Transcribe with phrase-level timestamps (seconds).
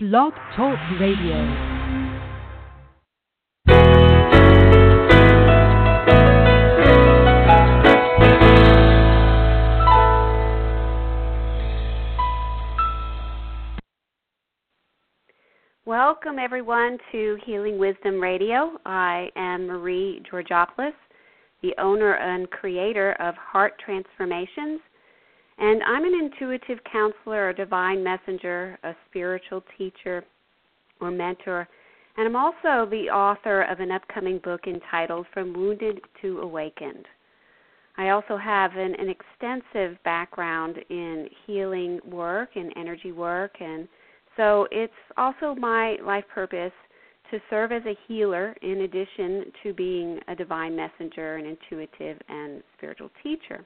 [0.00, 1.34] Blog Talk Radio.
[15.84, 18.78] Welcome, everyone, to Healing Wisdom Radio.
[18.86, 20.92] I am Marie Georgopulos,
[21.60, 24.78] the owner and creator of Heart Transformations
[25.58, 30.24] and I'm an intuitive counselor, a divine messenger, a spiritual teacher,
[31.00, 31.68] or mentor.
[32.16, 37.06] And I'm also the author of an upcoming book entitled From Wounded to Awakened.
[37.96, 43.88] I also have an, an extensive background in healing work and energy work, and
[44.36, 46.72] so it's also my life purpose
[47.32, 52.62] to serve as a healer in addition to being a divine messenger, an intuitive and
[52.76, 53.64] spiritual teacher.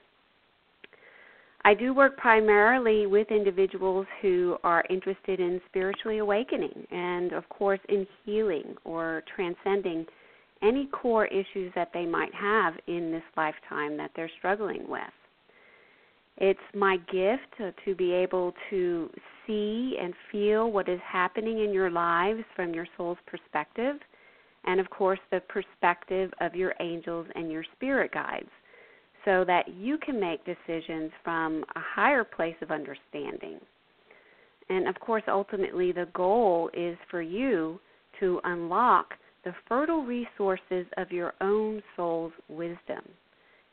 [1.65, 7.79] I do work primarily with individuals who are interested in spiritually awakening and, of course,
[7.87, 10.05] in healing or transcending
[10.61, 15.01] any core issues that they might have in this lifetime that they're struggling with.
[16.37, 19.09] It's my gift to, be able to
[19.45, 23.97] see and feel what is happening in your lives from your soul's perspective,
[24.65, 28.49] and of course, the perspective of your angels and your spirit guides
[29.25, 33.59] so that you can make decisions from a higher place of understanding.
[34.69, 37.79] And of course, ultimately, the goal is for you
[38.19, 39.13] to unlock
[39.43, 43.03] the fertile resources of your own soul's wisdom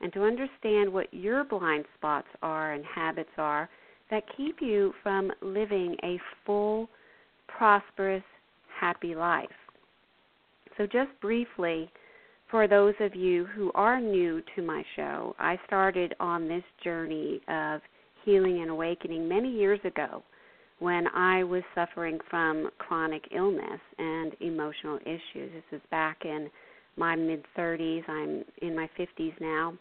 [0.01, 3.69] and to understand what your blind spots are and habits are
[4.11, 6.89] that keep you from living a full,
[7.47, 8.25] prosperous,
[8.81, 9.49] happy life.
[10.77, 11.91] So, just briefly,
[12.51, 17.41] for those of you who are new to my show, I started on this journey
[17.49, 17.81] of
[18.25, 20.23] healing and awakening many years ago
[20.81, 25.53] when I was suffering from chronic illness and emotional issues.
[25.53, 26.51] This is back in
[26.97, 28.09] my mid 30s.
[28.09, 29.75] I'm in my 50s now.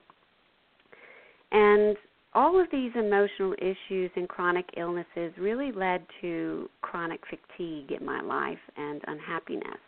[1.52, 1.98] And
[2.36, 8.22] all of these emotional issues and chronic illnesses really led to chronic fatigue in my
[8.22, 9.80] life and unhappiness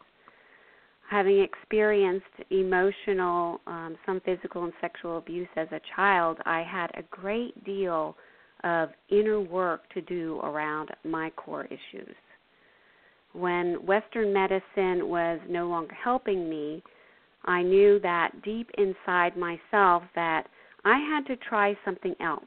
[1.11, 7.03] having experienced emotional, um, some physical and sexual abuse as a child, I had a
[7.11, 8.15] great deal
[8.63, 12.15] of inner work to do around my core issues.
[13.33, 16.81] When Western medicine was no longer helping me,
[17.43, 20.47] I knew that deep inside myself that
[20.85, 22.45] I had to try something else.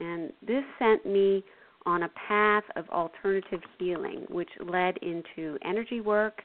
[0.00, 1.42] And this sent me
[1.86, 6.42] on a path of alternative healing, which led into energy work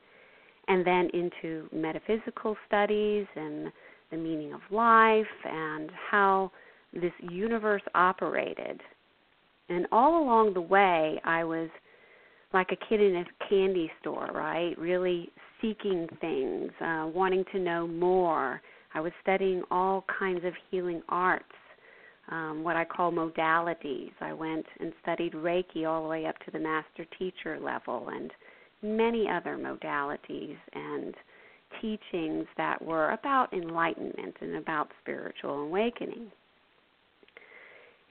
[0.69, 3.71] and then into metaphysical studies and
[4.11, 6.51] the meaning of life and how
[6.93, 8.79] this universe operated.
[9.69, 11.69] And all along the way, I was
[12.53, 14.77] like a kid in a candy store, right?
[14.77, 15.29] Really
[15.61, 18.61] seeking things, uh, wanting to know more.
[18.93, 21.45] I was studying all kinds of healing arts,
[22.31, 24.11] um, what I call modalities.
[24.21, 28.31] I went and studied Reiki all the way up to the master teacher level and
[28.81, 31.13] many other modalities and
[31.81, 36.31] teachings that were about enlightenment and about spiritual awakening.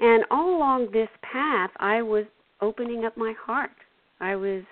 [0.01, 2.25] And all along this path, I was
[2.61, 3.71] opening up my heart.
[4.21, 4.63] I was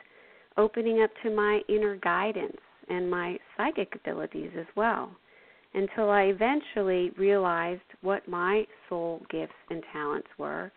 [0.56, 2.56] opening up to my inner guidance
[2.88, 5.10] and my psychic abilities as well
[5.74, 10.72] until I eventually realized what my soul gifts and talents were.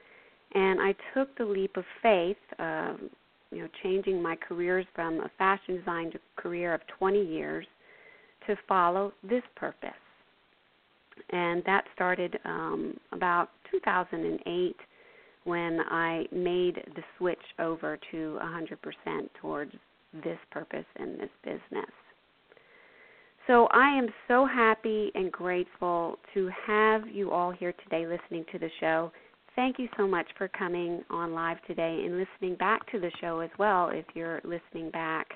[0.53, 3.09] And I took the leap of faith, um,
[3.51, 7.65] you know, changing my careers from a fashion design career of 20 years
[8.47, 9.89] to follow this purpose.
[11.31, 14.75] And that started um, about 2008
[15.43, 19.71] when I made the switch over to 100% towards
[20.23, 21.89] this purpose and this business.
[23.47, 28.59] So I am so happy and grateful to have you all here today listening to
[28.59, 29.11] the show
[29.59, 33.41] thank you so much for coming on live today and listening back to the show
[33.41, 35.31] as well if you're listening back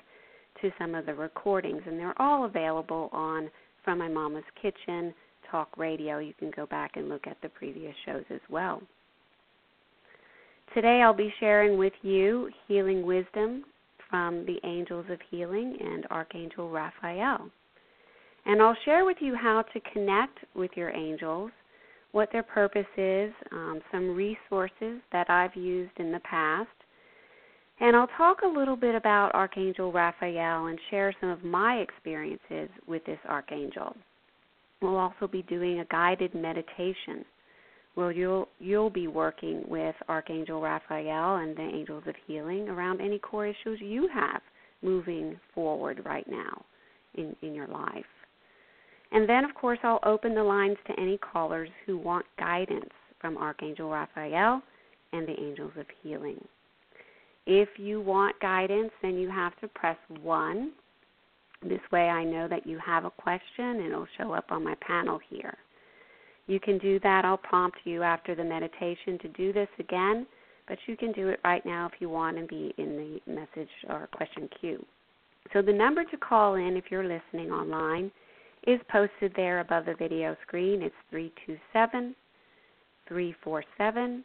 [0.62, 1.82] to some of the recordings.
[1.86, 3.50] And they're all available on
[3.84, 5.12] From My Mama's Kitchen
[5.50, 6.20] Talk Radio.
[6.20, 8.80] You can go back and look at the previous shows as well.
[10.72, 13.66] Today I'll be sharing with you healing wisdom
[14.08, 17.50] from the Angels of Healing and Archangel Raphael.
[18.46, 21.50] And I'll share with you how to connect with your angels
[22.14, 26.68] what their purpose is, um, some resources that I've used in the past,
[27.80, 32.68] and I'll talk a little bit about Archangel Raphael and share some of my experiences
[32.86, 33.96] with this archangel.
[34.80, 37.24] We'll also be doing a guided meditation
[37.96, 43.18] where you'll you'll be working with Archangel Raphael and the angels of healing around any
[43.18, 44.40] core issues you have
[44.82, 46.64] moving forward right now
[47.16, 48.04] in, in your life.
[49.14, 52.90] And then of course I'll open the lines to any callers who want guidance
[53.20, 54.60] from Archangel Raphael
[55.12, 56.44] and the angels of healing.
[57.46, 60.72] If you want guidance, then you have to press 1.
[61.62, 64.74] This way I know that you have a question and it'll show up on my
[64.86, 65.56] panel here.
[66.48, 67.24] You can do that.
[67.24, 70.26] I'll prompt you after the meditation to do this again,
[70.66, 73.70] but you can do it right now if you want and be in the message
[73.88, 74.84] or question queue.
[75.52, 78.10] So the number to call in if you're listening online
[78.66, 80.82] is posted there above the video screen.
[80.82, 82.14] It's 327
[83.08, 84.24] 347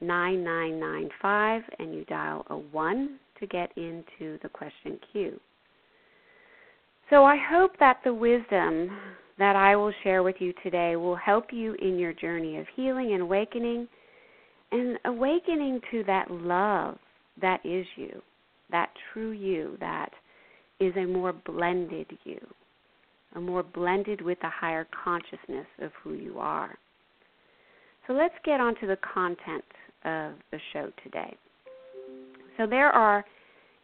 [0.00, 5.40] 9995 and you dial a 1 to get into the question queue.
[7.10, 8.90] So I hope that the wisdom
[9.38, 13.12] that I will share with you today will help you in your journey of healing
[13.12, 13.88] and awakening
[14.70, 16.98] and awakening to that love
[17.40, 18.20] that is you,
[18.70, 20.10] that true you that
[20.80, 22.40] is a more blended you,
[23.34, 26.78] a more blended with the higher consciousness of who you are.
[28.06, 29.64] So let's get on to the content
[30.04, 31.36] of the show today.
[32.56, 33.24] So there are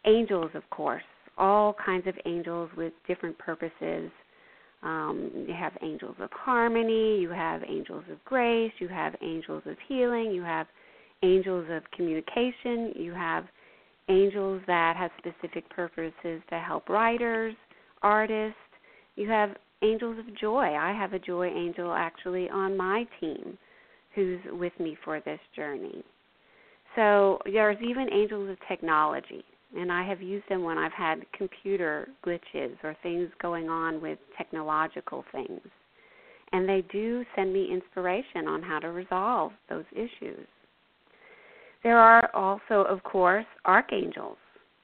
[0.05, 1.03] angels, of course,
[1.37, 4.11] all kinds of angels with different purposes.
[4.83, 9.77] Um, you have angels of harmony, you have angels of grace, you have angels of
[9.87, 10.67] healing, you have
[11.23, 13.45] angels of communication, you have
[14.09, 17.55] angels that have specific purposes to help writers,
[18.01, 18.57] artists.
[19.15, 20.75] You have angels of joy.
[20.75, 23.57] I have a joy angel actually on my team
[24.13, 26.03] who's with me for this journey.
[26.95, 29.43] So there's even angels of technology,
[29.77, 34.17] and I have used them when I've had computer glitches or things going on with
[34.37, 35.59] technological things.
[36.53, 40.47] And they do send me inspiration on how to resolve those issues.
[41.83, 44.37] There are also, of course, archangels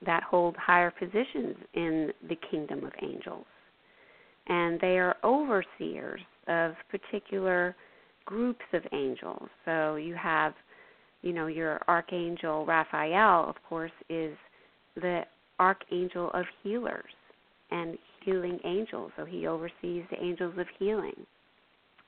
[0.04, 3.46] that hold higher positions in the kingdom of angels.
[4.46, 7.76] And they are overseers of particular
[8.24, 9.48] groups of angels.
[9.64, 10.54] So you have,
[11.22, 14.36] you know, your archangel Raphael, of course, is
[14.96, 15.22] the
[15.60, 17.12] archangel of healers
[17.70, 19.12] and healing angels.
[19.16, 21.26] So he oversees the angels of healing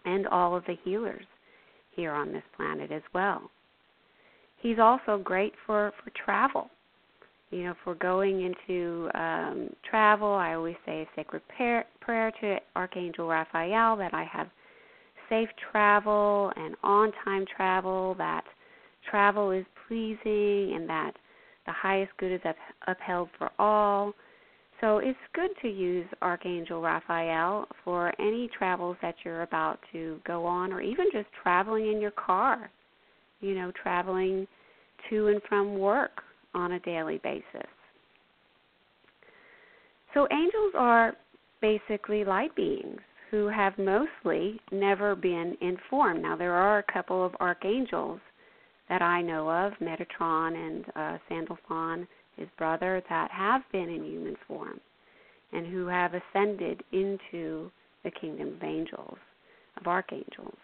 [0.04, 1.24] and all of the healers
[1.94, 3.50] here on this planet as well.
[4.60, 6.70] He's also great for for travel.
[7.54, 12.32] You know, if we're going into um, travel, I always say a sacred prayer, prayer
[12.40, 14.48] to Archangel Raphael that I have
[15.28, 18.42] safe travel and on time travel, that
[19.08, 21.12] travel is pleasing, and that
[21.64, 22.56] the highest good is up,
[22.88, 24.14] upheld for all.
[24.80, 30.44] So it's good to use Archangel Raphael for any travels that you're about to go
[30.44, 32.68] on, or even just traveling in your car.
[33.40, 34.48] You know, traveling
[35.08, 36.20] to and from work
[36.54, 37.68] on a daily basis.
[40.12, 41.14] So angels are
[41.60, 46.22] basically light beings who have mostly never been in form.
[46.22, 48.20] Now, there are a couple of archangels
[48.88, 52.06] that I know of, Metatron and uh, Sandalphon,
[52.36, 54.78] his brother, that have been in human form
[55.52, 57.70] and who have ascended into
[58.04, 59.16] the kingdom of angels,
[59.80, 60.58] of archangels.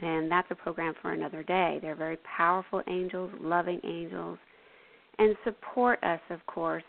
[0.00, 1.78] And that's a program for another day.
[1.82, 4.38] They're very powerful angels, loving angels,
[5.18, 6.84] and support us, of course,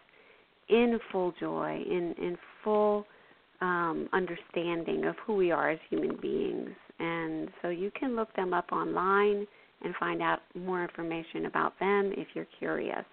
[0.70, 3.06] in full joy, in, in full
[3.62, 6.70] um, understanding of who we are as human beings.
[7.00, 9.48] And so you can look them up online
[9.82, 13.06] and find out more information about them if you're curious.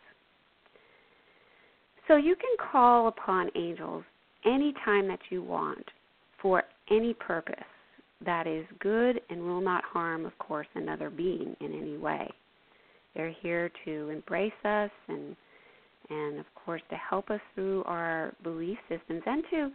[2.09, 4.05] So you can call upon angels
[4.45, 5.85] anytime that you want
[6.41, 7.55] for any purpose
[8.25, 12.31] that is good and will not harm, of course, another being in any way.
[13.17, 15.35] They're here to embrace us and
[16.09, 19.71] and of course to help us through our belief systems and to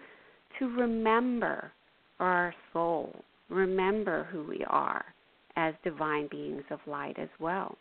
[0.60, 1.72] to remember
[2.20, 5.04] our soul, remember who we are
[5.56, 7.76] as divine beings of light as well.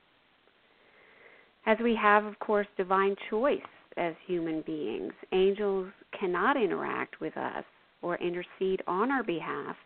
[1.67, 3.61] As we have, of course, divine choice
[3.97, 5.89] as human beings, angels
[6.19, 7.65] cannot interact with us
[8.03, 9.77] or intercede on our behalf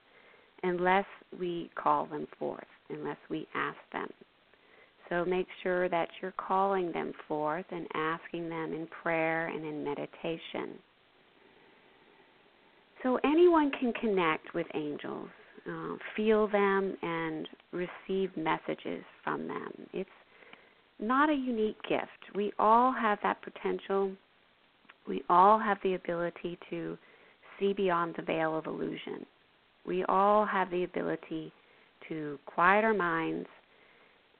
[0.62, 1.06] unless
[1.38, 4.08] we call them forth, unless we ask them.
[5.08, 9.84] So make sure that you're calling them forth and asking them in prayer and in
[9.84, 10.78] meditation.
[13.02, 15.28] So anyone can connect with angels,
[15.68, 19.72] uh, feel them, and receive messages from them.
[19.92, 20.08] It's
[20.98, 22.34] not a unique gift.
[22.34, 24.12] We all have that potential.
[25.06, 26.96] We all have the ability to
[27.60, 29.26] see beyond the veil of illusion.
[29.86, 31.52] We all have the ability
[32.08, 33.48] to quiet our minds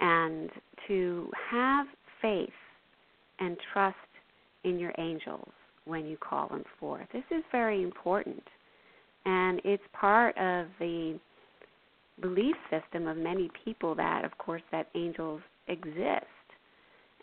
[0.00, 0.50] and
[0.88, 1.86] to have
[2.20, 2.48] faith
[3.40, 3.96] and trust
[4.64, 5.48] in your angels
[5.84, 7.06] when you call them forth.
[7.12, 8.42] This is very important.
[9.26, 11.18] And it's part of the
[12.20, 16.26] belief system of many people that, of course, that angels exist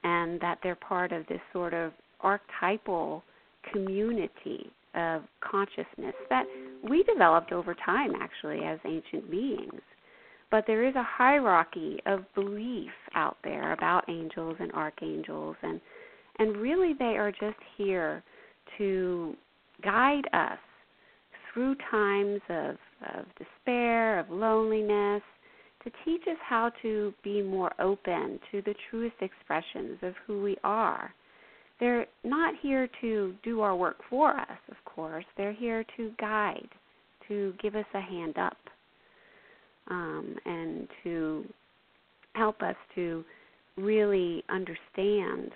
[0.03, 3.23] and that they're part of this sort of archetypal
[3.71, 6.45] community of consciousness that
[6.87, 9.81] we developed over time, actually, as ancient beings.
[10.51, 15.79] But there is a hierarchy of belief out there about angels and archangels, and
[16.39, 18.23] and really they are just here
[18.77, 19.35] to
[19.83, 20.59] guide us
[21.53, 22.77] through times of,
[23.15, 25.21] of despair, of loneliness,
[25.83, 30.57] to teach us how to be more open to the truest expressions of who we
[30.63, 31.13] are.
[31.79, 35.25] They're not here to do our work for us, of course.
[35.35, 36.69] They're here to guide,
[37.27, 38.57] to give us a hand up,
[39.91, 41.45] um, and to
[42.33, 43.23] help us to
[43.77, 45.51] really understand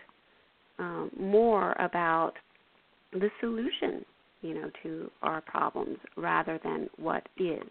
[0.78, 2.34] um, more about
[3.14, 4.06] the solution,
[4.42, 7.64] you know, to our problems rather than what is.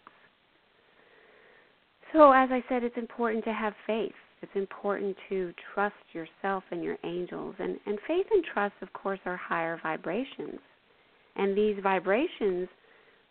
[2.13, 4.13] So, as I said, it's important to have faith.
[4.41, 7.55] It's important to trust yourself and your angels.
[7.59, 10.61] And, and faith and trust, of course, are higher vibrations.
[11.37, 12.69] And these vibrations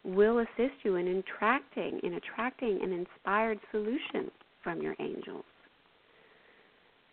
[0.04, 4.30] will assist you in attracting in attracting an inspired solution
[4.64, 5.46] from your angels.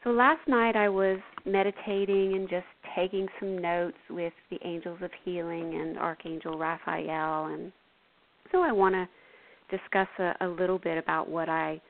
[0.03, 2.67] So last night I was meditating and just
[2.97, 7.73] taking some notes with the angels of healing and Archangel Raphael and
[8.51, 9.09] so I want to
[9.71, 11.81] discuss a, a little bit about what I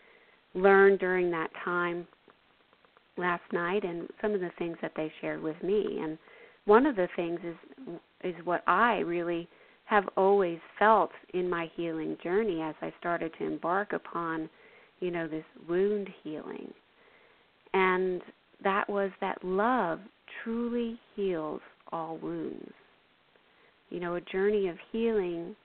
[0.55, 2.07] learned during that time
[3.17, 6.19] last night and some of the things that they shared with me and
[6.65, 9.49] one of the things is is what I really
[9.91, 14.49] have always felt in my healing journey as I started to embark upon
[15.01, 16.73] you know this wound healing
[17.73, 18.23] and
[18.63, 20.01] that was that love
[20.43, 21.61] truly heals
[21.93, 22.73] all wounds.
[23.91, 25.57] You know, a journey of healing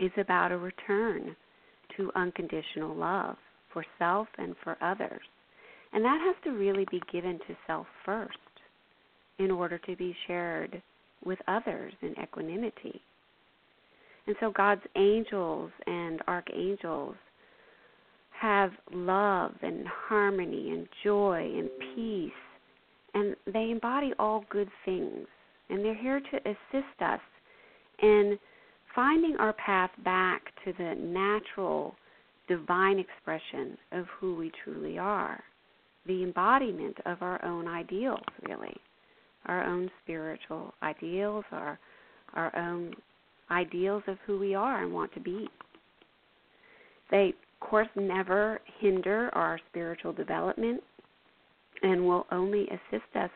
[0.00, 1.36] is about a return
[1.96, 3.36] to unconditional love
[3.72, 5.22] for self and for others.
[5.92, 8.36] And that has to really be given to self first
[9.38, 10.82] in order to be shared
[11.24, 13.00] with others in equanimity.
[14.26, 17.16] And so God's angels and archangels
[18.40, 22.32] have love and harmony and joy and peace.
[23.14, 25.26] And they embody all good things.
[25.70, 27.20] And they're here to assist us
[28.02, 28.38] in
[28.94, 31.94] finding our path back to the natural,
[32.48, 35.42] divine expression of who we truly are.
[36.06, 38.76] The embodiment of our own ideals, really.
[39.46, 41.78] Our own spiritual ideals, our,
[42.34, 42.94] our own
[43.50, 45.48] ideals of who we are and want to be.
[47.10, 47.34] They
[47.64, 50.82] of course, never hinder our spiritual development
[51.82, 53.30] and will only assist us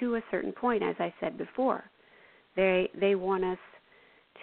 [0.00, 1.84] to a certain point, as I said before.
[2.56, 3.58] They they want us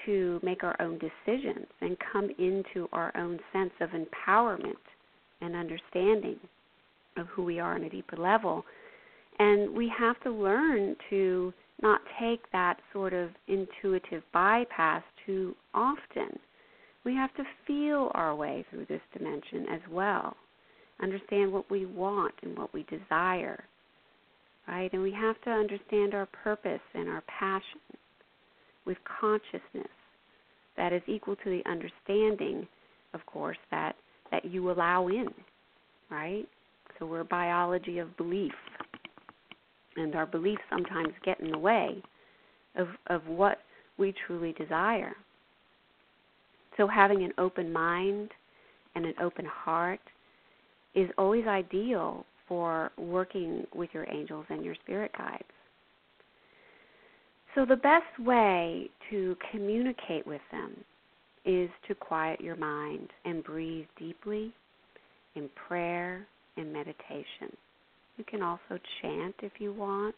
[0.06, 4.74] to make our own decisions and come into our own sense of empowerment
[5.42, 6.40] and understanding
[7.18, 8.64] of who we are on a deeper level.
[9.40, 16.40] And we have to learn to not take that sort of intuitive bypass too often
[17.06, 20.36] we have to feel our way through this dimension as well.
[21.02, 23.64] Understand what we want and what we desire.
[24.68, 24.92] Right?
[24.94, 27.82] And we have to understand our purpose and our passion
[28.86, 29.92] with consciousness
[30.78, 32.68] that is equal to the understanding,
[33.14, 33.96] of course, that,
[34.32, 35.28] that you allow in.
[36.10, 36.48] Right?
[36.98, 38.54] So we're biology of belief.
[39.96, 42.02] And our beliefs sometimes get in the way
[42.76, 43.60] of, of what
[43.98, 45.16] we truly desire.
[46.78, 48.32] So, having an open mind
[48.96, 50.00] and an open heart
[50.96, 55.44] is always ideal for working with your angels and your spirit guides.
[57.56, 60.76] So, the best way to communicate with them
[61.46, 64.54] is to quiet your mind and breathe deeply
[65.36, 66.26] in prayer
[66.58, 67.56] and meditation.
[68.18, 70.16] You can also chant if you want,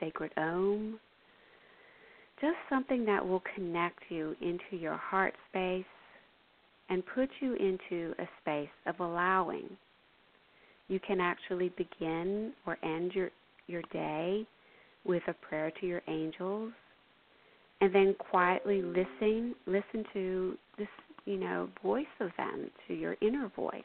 [0.00, 0.98] sacred Om.
[2.40, 5.84] Just something that will connect you into your heart space
[6.90, 9.68] and put you into a space of allowing.
[10.88, 13.30] You can actually begin or end your,
[13.66, 14.46] your day
[15.04, 16.72] with a prayer to your angels
[17.80, 20.88] and then quietly listen listen to this
[21.26, 23.82] you know voice of them to your inner voice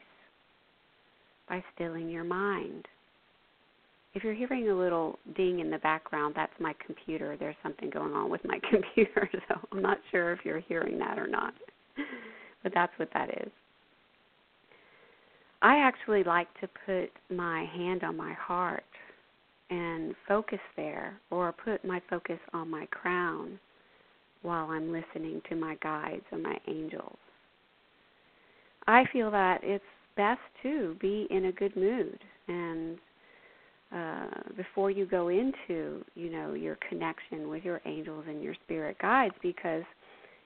[1.50, 2.86] by stilling your mind
[4.14, 7.36] if you're hearing a little ding in the background, that's my computer.
[7.38, 11.18] There's something going on with my computer, so I'm not sure if you're hearing that
[11.18, 11.54] or not.
[12.62, 13.50] but that's what that is.
[15.62, 18.82] I actually like to put my hand on my heart
[19.68, 23.60] and focus there, or put my focus on my crown
[24.42, 27.16] while I'm listening to my guides or my angels.
[28.88, 29.84] I feel that it's
[30.16, 32.18] best to be in a good mood.
[32.48, 32.98] And
[33.94, 34.26] uh,
[34.56, 39.34] before you go into you know your connection with your angels and your spirit guides
[39.42, 39.82] because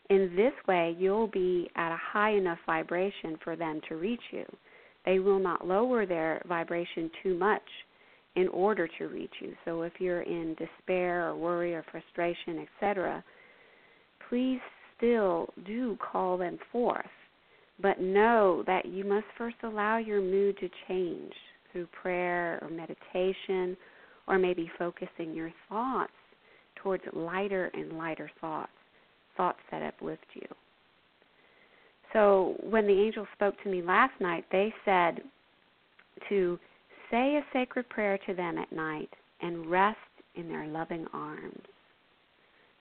[0.09, 4.45] in this way you'll be at a high enough vibration for them to reach you.
[5.05, 7.63] They will not lower their vibration too much
[8.37, 9.53] in order to reach you.
[9.67, 13.23] So if you're in despair or worry or frustration etc
[14.29, 14.61] please
[14.97, 17.05] still do call them forth
[17.81, 21.33] but know that you must first allow your mood to change
[21.73, 23.77] through prayer or meditation,
[24.27, 26.13] or maybe focusing your thoughts
[26.77, 28.71] towards lighter and lighter thoughts,
[29.37, 30.47] thoughts that uplift you.
[32.13, 35.21] So when the angels spoke to me last night, they said
[36.29, 36.59] to
[37.11, 39.11] say a sacred prayer to them at night
[39.43, 39.99] and rest
[40.37, 41.63] in their loving arms.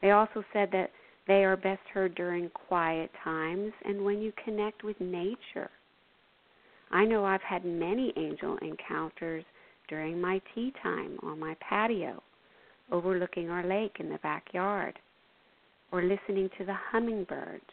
[0.01, 0.91] They also said that
[1.27, 5.69] they are best heard during quiet times and when you connect with nature.
[6.91, 9.43] I know I've had many angel encounters
[9.87, 12.21] during my tea time on my patio,
[12.91, 14.99] overlooking our lake in the backyard,
[15.91, 17.63] or listening to the hummingbirds,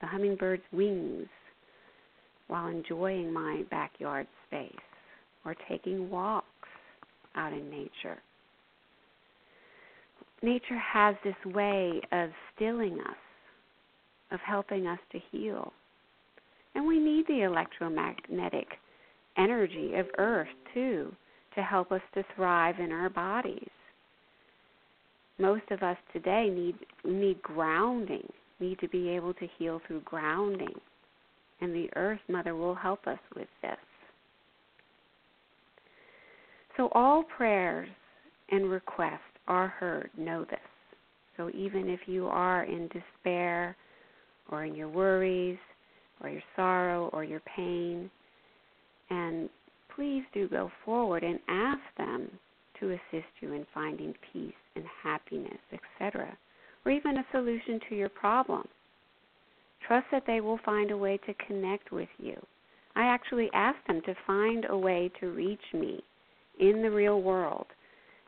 [0.00, 1.28] the hummingbirds' wings,
[2.48, 4.72] while enjoying my backyard space,
[5.44, 6.46] or taking walks
[7.36, 8.18] out in nature.
[10.44, 13.16] Nature has this way of stilling us,
[14.30, 15.72] of helping us to heal.
[16.74, 18.68] And we need the electromagnetic
[19.38, 21.16] energy of Earth, too,
[21.54, 23.70] to help us to thrive in our bodies.
[25.38, 30.74] Most of us today need need grounding, need to be able to heal through grounding.
[31.62, 33.78] And the Earth Mother will help us with this.
[36.76, 37.88] So all prayers
[38.50, 40.10] and requests are heard.
[40.16, 40.58] Know this.
[41.36, 43.76] So even if you are in despair
[44.50, 45.58] or in your worries,
[46.24, 48.10] or your sorrow or your pain.
[49.10, 49.48] And
[49.94, 52.30] please do go forward and ask them
[52.80, 56.36] to assist you in finding peace and happiness, etc.,
[56.84, 58.66] or even a solution to your problem.
[59.86, 62.34] Trust that they will find a way to connect with you.
[62.96, 66.02] I actually asked them to find a way to reach me
[66.58, 67.66] in the real world.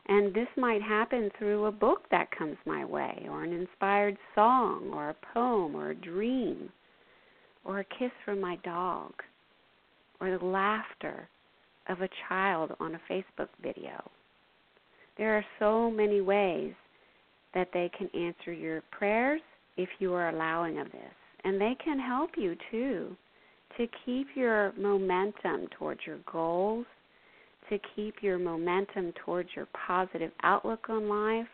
[0.09, 4.91] And this might happen through a book that comes my way, or an inspired song,
[4.93, 6.69] or a poem, or a dream
[7.67, 9.11] or a kiss from my dog,
[10.19, 11.27] or the laughter
[11.89, 14.09] of a child on a Facebook video.
[15.17, 16.73] There are so many ways
[17.53, 19.41] that they can answer your prayers
[19.75, 21.13] if you are allowing of this.
[21.43, 23.15] And they can help you too
[23.77, 26.85] to keep your momentum towards your goals,
[27.69, 31.47] to keep your momentum towards your positive outlook on life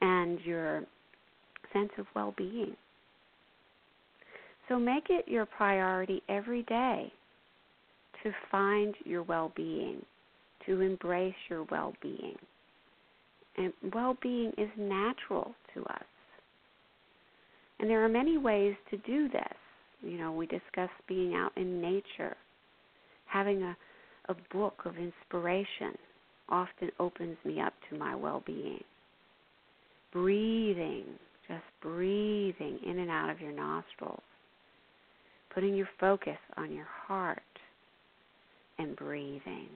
[0.00, 0.84] and your
[1.72, 2.76] sense of well being.
[4.68, 7.12] So make it your priority every day
[8.22, 10.02] to find your well being,
[10.66, 12.36] to embrace your well being.
[13.56, 16.04] And well being is natural to us.
[17.78, 19.42] And there are many ways to do this.
[20.02, 22.36] You know, we discussed being out in nature,
[23.26, 23.76] having a,
[24.28, 25.96] a book of inspiration
[26.48, 28.82] often opens me up to my well being.
[30.12, 31.04] Breathing,
[31.48, 34.22] just breathing in and out of your nostrils
[35.54, 37.42] putting your focus on your heart
[38.78, 39.68] and breathing.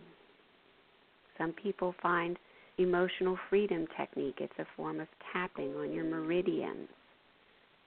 [1.37, 2.38] Some people find
[2.78, 4.37] emotional freedom technique.
[4.38, 6.88] It's a form of tapping on your meridians.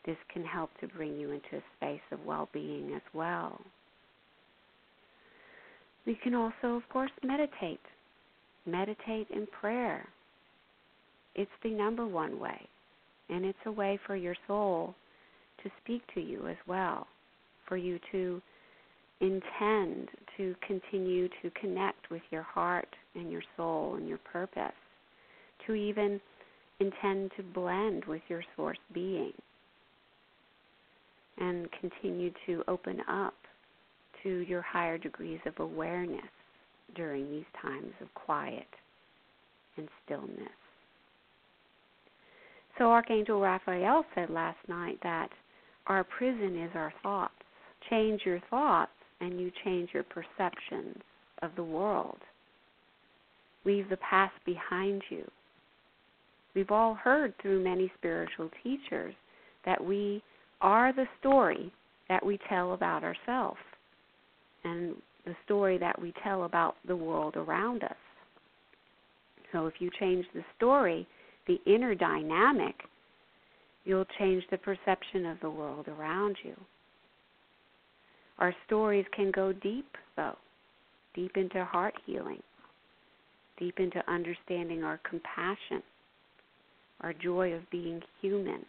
[0.06, 3.60] This can help to bring you into a space of well being as well.
[6.08, 7.82] We can also, of course, meditate.
[8.66, 10.08] Meditate in prayer.
[11.36, 12.60] It's the number one way,
[13.30, 14.96] and it's a way for your soul
[15.64, 17.08] to speak to you as well
[17.68, 18.42] for you to
[19.20, 24.72] intend to continue to connect with your heart and your soul and your purpose,
[25.66, 26.22] to even
[26.80, 29.34] intend to blend with your source being
[31.40, 33.34] and continue to open up
[34.24, 36.22] to your higher degrees of awareness
[36.96, 38.68] during these times of quiet
[39.78, 40.50] and stillness.
[42.78, 45.30] So, Archangel Raphael said last night that
[45.88, 47.34] our prison is our thoughts
[47.90, 50.98] change your thoughts and you change your perceptions
[51.42, 52.18] of the world.
[53.66, 55.30] Leave the past behind you.
[56.56, 59.14] We've all heard through many spiritual teachers
[59.66, 60.24] that we
[60.62, 61.72] are the story
[62.10, 63.60] that we tell about ourselves.
[64.64, 67.96] And the story that we tell about the world around us.
[69.52, 71.08] So if you change the story,
[71.48, 72.76] the inner dynamic,
[73.86, 76.56] you'll change the perception of the world around you.
[78.40, 80.38] Our stories can go deep, though,
[81.16, 82.42] deep into heart healing,
[83.58, 85.82] deep into understanding our compassion,
[87.02, 88.66] our joy of being human.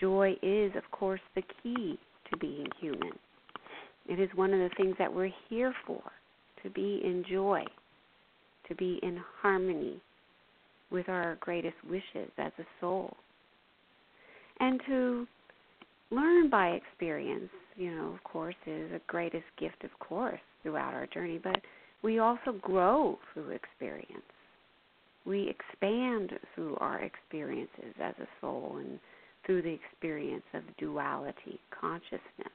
[0.00, 1.98] Joy is, of course, the key
[2.30, 3.12] to being human.
[4.08, 6.02] It is one of the things that we're here for
[6.62, 7.64] to be in joy,
[8.68, 10.00] to be in harmony
[10.90, 13.16] with our greatest wishes as a soul,
[14.58, 15.26] and to
[16.10, 21.06] learn by experience, you know, of course, is a greatest gift, of course, throughout our
[21.06, 21.60] journey, but
[22.02, 24.22] we also grow through experience.
[25.24, 28.98] We expand through our experiences as a soul and
[29.46, 32.52] through the experience of duality consciousness.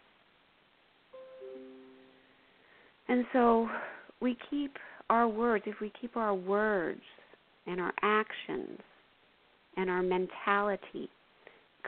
[3.07, 3.69] And so
[4.21, 4.71] we keep
[5.09, 7.01] our words, if we keep our words
[7.67, 8.79] and our actions
[9.77, 11.09] and our mentality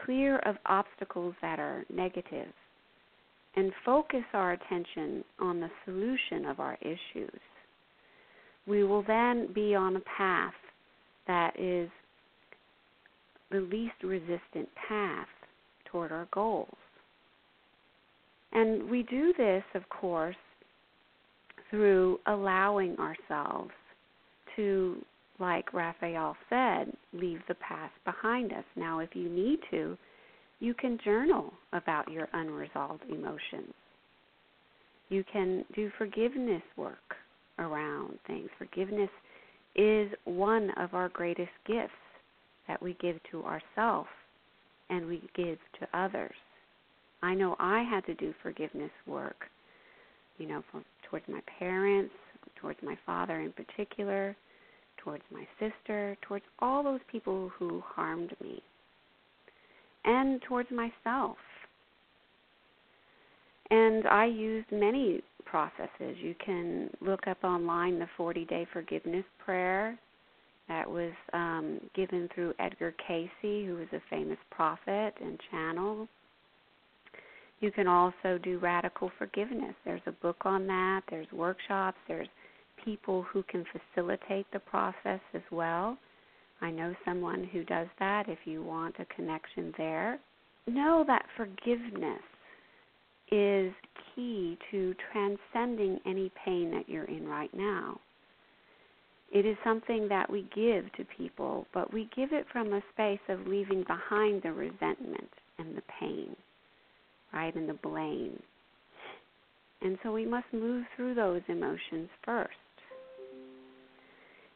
[0.05, 2.53] clear of obstacles that are negative
[3.55, 7.39] and focus our attention on the solution of our issues,
[8.67, 10.53] we will then be on a path
[11.25, 11.89] that is
[13.49, 15.27] the least resistant path
[15.85, 16.75] toward our goals.
[18.51, 20.35] And we do this, of course,
[21.69, 23.71] through allowing ourselves
[24.55, 25.03] to,
[25.39, 28.63] like Raphael said, leave the past behind us.
[28.75, 29.97] Now, if you need to,
[30.59, 33.73] you can journal about your unresolved emotions.
[35.09, 37.15] You can do forgiveness work
[37.59, 38.49] around things.
[38.57, 39.09] Forgiveness
[39.75, 41.91] is one of our greatest gifts
[42.67, 44.09] that we give to ourselves
[44.89, 46.35] and we give to others.
[47.21, 49.45] I know I had to do forgiveness work,
[50.37, 52.13] you know, from, towards my parents,
[52.55, 54.35] towards my father in particular,
[54.97, 58.61] towards my sister, towards all those people who harmed me,
[60.05, 61.37] and towards myself.
[63.69, 66.17] And I used many processes.
[66.21, 69.97] You can look up online the 40 day forgiveness prayer
[70.67, 76.07] that was um, given through Edgar Cayce, who was a famous prophet and channel.
[77.59, 79.73] You can also do radical forgiveness.
[79.83, 82.27] There's a book on that, there's workshops, there's
[82.83, 85.97] people who can facilitate the process as well.
[86.61, 90.19] I know someone who does that if you want a connection there.
[90.67, 92.21] Know that forgiveness
[93.31, 93.73] is
[94.15, 97.99] key to transcending any pain that you're in right now.
[99.31, 103.19] It is something that we give to people, but we give it from a space
[103.27, 106.35] of leaving behind the resentment and the pain,
[107.37, 108.41] right, and the blame.
[109.81, 112.49] And so we must move through those emotions first.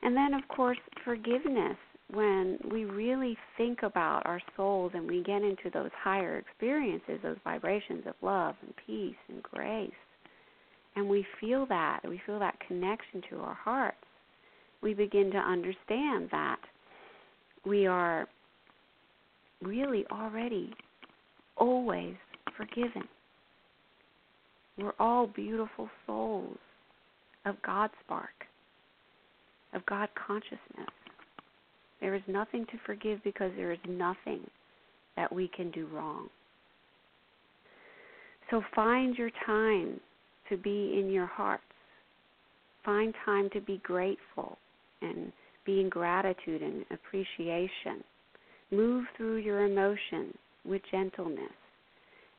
[0.02, 1.78] And then, of course, forgiveness.
[2.12, 7.38] When we really think about our souls and we get into those higher experiences, those
[7.46, 9.92] vibrations of love and peace and grace,
[10.98, 13.96] and we feel that, we feel that connection to our hearts,
[14.82, 16.60] we begin to understand that
[17.66, 18.28] we are
[19.62, 20.74] really already
[21.56, 22.16] always
[22.58, 23.08] forgiven.
[24.78, 26.58] We're all beautiful souls
[27.46, 28.46] of God spark,
[29.74, 30.90] of God consciousness.
[32.00, 34.42] There is nothing to forgive because there is nothing
[35.16, 36.30] that we can do wrong.
[38.50, 40.00] So find your time
[40.50, 41.64] to be in your hearts.
[42.84, 44.58] Find time to be grateful
[45.02, 45.32] and
[45.66, 48.04] be in gratitude and appreciation.
[48.72, 50.34] Move through your emotions
[50.66, 51.52] with gentleness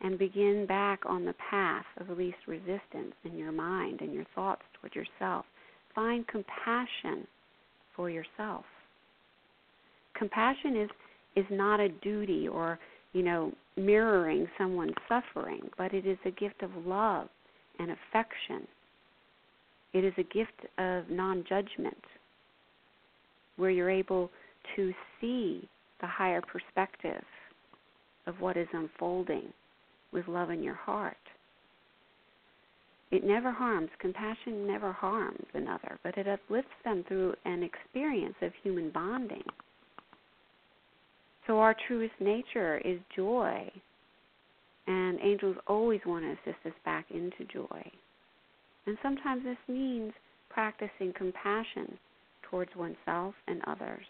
[0.03, 4.63] and begin back on the path of least resistance in your mind and your thoughts
[4.75, 5.47] toward yourself.
[5.95, 7.27] Find compassion
[7.95, 8.65] for yourself.
[10.17, 10.91] Compassion is
[11.35, 12.79] is not a duty or,
[13.15, 17.29] you know, mirroring someone's suffering, but it is a gift of love
[17.79, 18.69] and affection.
[19.95, 21.97] It is a gift of non-judgment
[23.57, 24.31] where you're able
[24.77, 25.67] to see
[26.03, 27.25] the higher perspective
[28.27, 29.55] of what is unfolding
[30.13, 31.17] with love in your heart.
[33.11, 38.53] It never harms, compassion never harms another, but it uplifts them through an experience of
[38.63, 39.45] human bonding.
[41.47, 43.71] So, our truest nature is joy,
[44.87, 47.91] and angels always want to assist us back into joy.
[48.87, 50.13] And sometimes this means
[50.49, 51.99] practicing compassion
[52.51, 54.05] towards oneself and others.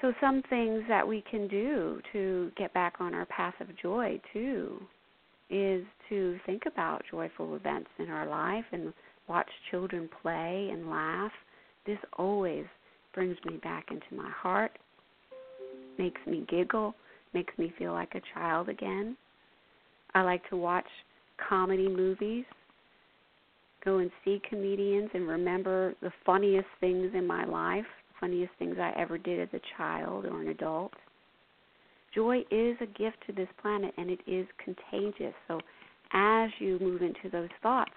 [0.00, 4.18] So, some things that we can do to get back on our path of joy,
[4.32, 4.80] too,
[5.50, 8.94] is to think about joyful events in our life and
[9.28, 11.32] watch children play and laugh.
[11.86, 12.64] This always
[13.14, 14.72] brings me back into my heart,
[15.98, 16.94] makes me giggle,
[17.34, 19.16] makes me feel like a child again.
[20.14, 20.86] I like to watch
[21.48, 22.44] comedy movies,
[23.84, 27.86] go and see comedians and remember the funniest things in my life,
[28.20, 30.92] funniest things I ever did as a child or an adult.
[32.14, 35.34] Joy is a gift to this planet and it is contagious.
[35.48, 35.60] So
[36.12, 37.92] as you move into those thoughts,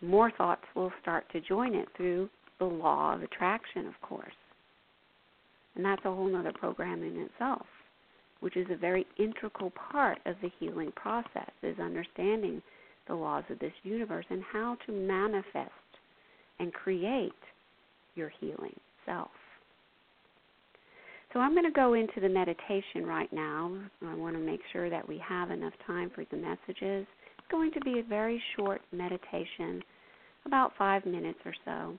[0.00, 4.34] more thoughts will start to join it through the law of attraction, of course.
[5.74, 7.66] And that's a whole other program in itself,
[8.40, 12.62] which is a very integral part of the healing process, is understanding
[13.08, 15.70] the laws of this universe and how to manifest
[16.58, 17.32] and create
[18.14, 19.30] your healing self.
[21.32, 23.76] So I'm going to go into the meditation right now.
[24.06, 27.06] I want to make sure that we have enough time for the messages.
[27.38, 29.82] It's going to be a very short meditation,
[30.46, 31.98] about five minutes or so.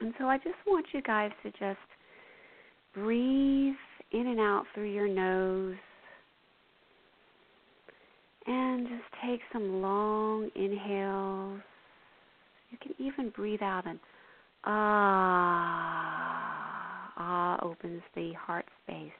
[0.00, 1.78] And so I just want you guys to just
[2.94, 3.74] breathe
[4.12, 5.76] in and out through your nose
[8.46, 11.60] and just take some long inhales.
[12.70, 14.00] You can even breathe out an
[14.64, 16.49] ah.
[17.22, 19.12] Ah opens the heart space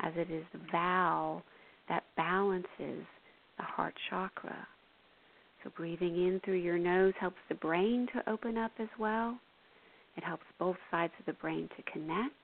[0.00, 1.42] as it is the vowel
[1.88, 3.04] that balances
[3.58, 4.68] the heart chakra.
[5.62, 9.36] So breathing in through your nose helps the brain to open up as well.
[10.16, 12.34] It helps both sides of the brain to connect.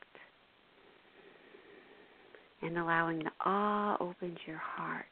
[2.63, 5.05] And allowing the ah opens your heart.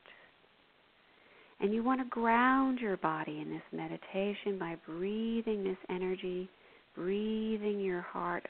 [1.60, 6.48] And you want to ground your body in this meditation by breathing this energy,
[6.96, 8.46] breathing your heart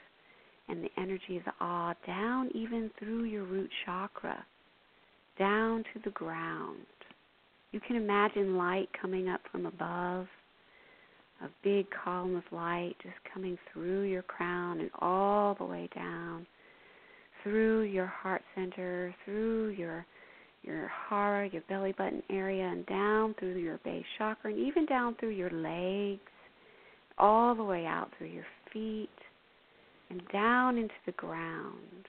[0.69, 4.45] and the energy of the ah down even through your root chakra,
[5.39, 6.85] down to the ground.
[7.71, 10.27] You can imagine light coming up from above,
[11.43, 16.47] a big column of light just coming through your crown and all the way down
[17.43, 20.05] through your heart center, through your
[20.63, 25.15] your heart, your belly button area, and down through your base chakra, and even down
[25.19, 26.19] through your legs,
[27.17, 29.09] all the way out through your feet,
[30.09, 32.05] and down into the ground,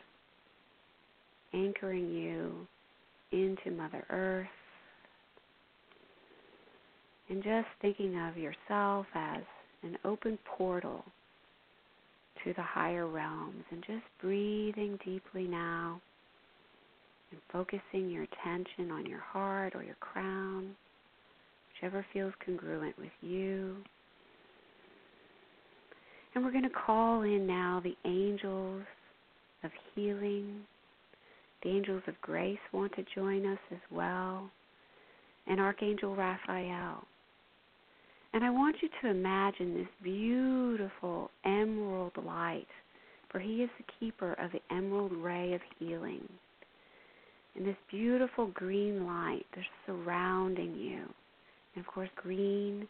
[1.52, 2.66] anchoring you
[3.32, 4.46] into Mother Earth.
[7.28, 9.42] And just thinking of yourself as
[9.82, 11.04] an open portal
[12.44, 16.00] to the higher realms, and just breathing deeply now
[17.30, 20.74] and focusing your attention on your heart or your crown,
[21.72, 23.76] whichever feels congruent with you.
[26.34, 28.82] And we're going to call in now the angels
[29.64, 30.60] of healing.
[31.62, 34.48] The angels of grace want to join us as well,
[35.48, 37.04] and Archangel Raphael.
[38.32, 42.68] And I want you to imagine this beautiful emerald light,
[43.30, 46.28] for he is the keeper of the emerald ray of healing
[47.58, 51.00] and this beautiful green light that's surrounding you.
[51.74, 52.86] And of course, green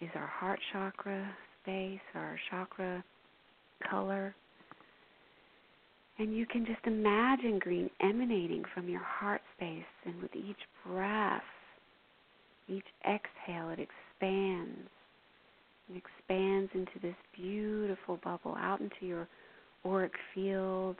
[0.00, 1.30] is our heart chakra
[1.64, 3.02] space, our chakra
[3.90, 4.34] color.
[6.18, 11.42] And you can just imagine green emanating from your heart space, and with each breath,
[12.68, 14.88] each exhale, it expands.
[15.92, 19.28] It expands into this beautiful bubble out into your
[19.84, 20.96] auric field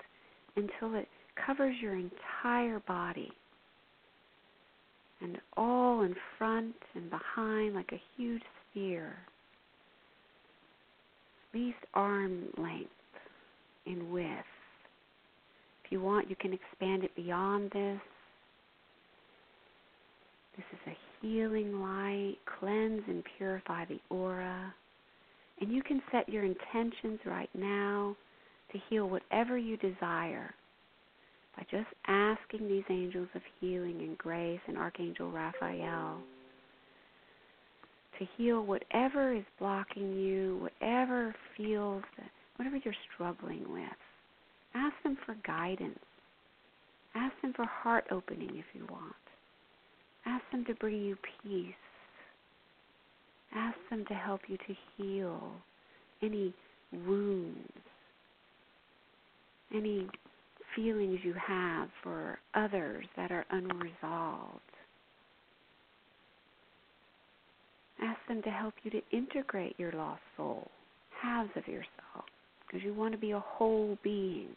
[0.56, 1.08] until it
[1.46, 3.30] covers your entire body
[5.20, 9.16] and all in front and behind like a huge sphere,
[11.54, 12.90] least arm length
[13.86, 14.28] in width.
[15.84, 18.00] If you want, you can expand it beyond this.
[20.56, 24.72] This is a healing light, cleanse and purify the aura.
[25.60, 28.16] And you can set your intentions right now
[28.72, 30.54] to heal whatever you desire
[31.56, 36.18] by just asking these angels of healing and grace and Archangel Raphael
[38.18, 42.02] to heal whatever is blocking you, whatever feels,
[42.56, 43.82] whatever you're struggling with.
[44.74, 45.98] Ask them for guidance.
[47.14, 49.14] Ask them for heart opening if you want.
[50.26, 51.74] Ask them to bring you peace.
[53.54, 55.52] Ask them to help you to heal
[56.22, 56.52] any
[57.06, 57.72] wounds,
[59.72, 60.08] any
[60.74, 64.60] feelings you have for others that are unresolved.
[68.04, 70.68] ask them to help you to integrate your lost soul,
[71.22, 72.24] halves of yourself,
[72.66, 74.48] because you want to be a whole being.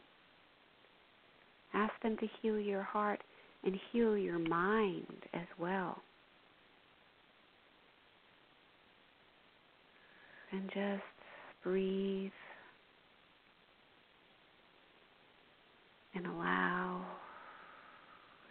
[1.73, 3.21] Ask them to heal your heart
[3.63, 5.97] and heal your mind as well.
[10.51, 11.03] And just
[11.63, 12.31] breathe
[16.15, 17.05] and allow.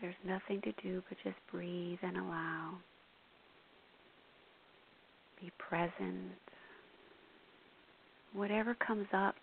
[0.01, 2.75] There's nothing to do but just breathe and allow.
[5.41, 6.33] Be present.
[8.33, 9.35] Whatever comes up,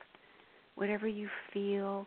[0.76, 2.06] whatever you feel,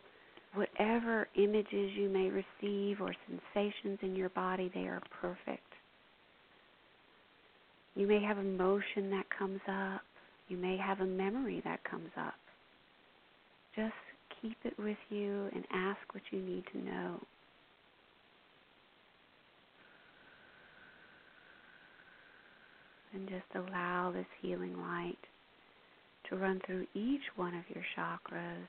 [0.53, 5.63] whatever images you may receive or sensations in your body, they are perfect.
[7.95, 10.01] You may have emotion that comes up.
[10.49, 12.35] You may have a memory that comes up.
[13.75, 13.93] Just
[14.41, 17.19] keep it with you and ask what you need to know.
[23.13, 25.17] And just allow this healing light
[26.29, 28.67] to run through each one of your chakras,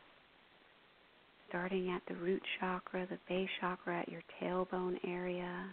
[1.49, 5.67] starting at the root chakra, the base chakra at your tailbone area.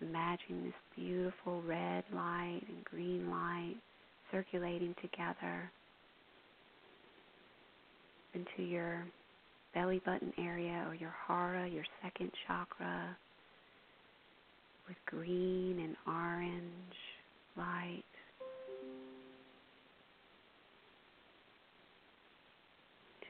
[0.00, 3.76] Imagine this beautiful red light and green light
[4.32, 5.70] circulating together
[8.34, 9.04] into your
[9.74, 13.16] belly button area or your hara, your second chakra,
[14.88, 16.96] with green and orange
[17.56, 18.04] light.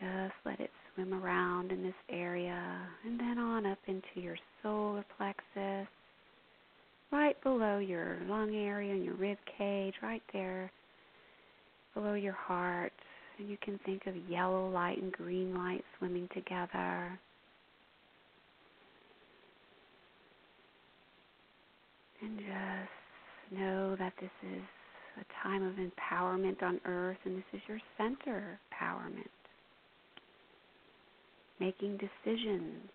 [0.00, 5.04] Just let it swim around in this area and then on up into your solar
[5.16, 5.88] plexus,
[7.10, 10.70] right below your lung area and your rib cage, right there
[11.94, 12.92] below your heart.
[13.38, 17.18] And you can think of yellow light and green light swimming together.
[22.22, 23.03] And just
[23.50, 24.62] know that this is
[25.20, 29.28] a time of empowerment on earth, and this is your center empowerment.
[31.60, 32.90] Making decisions,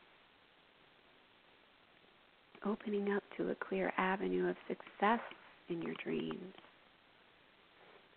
[2.65, 5.21] opening up to a clear avenue of success
[5.69, 6.53] in your dreams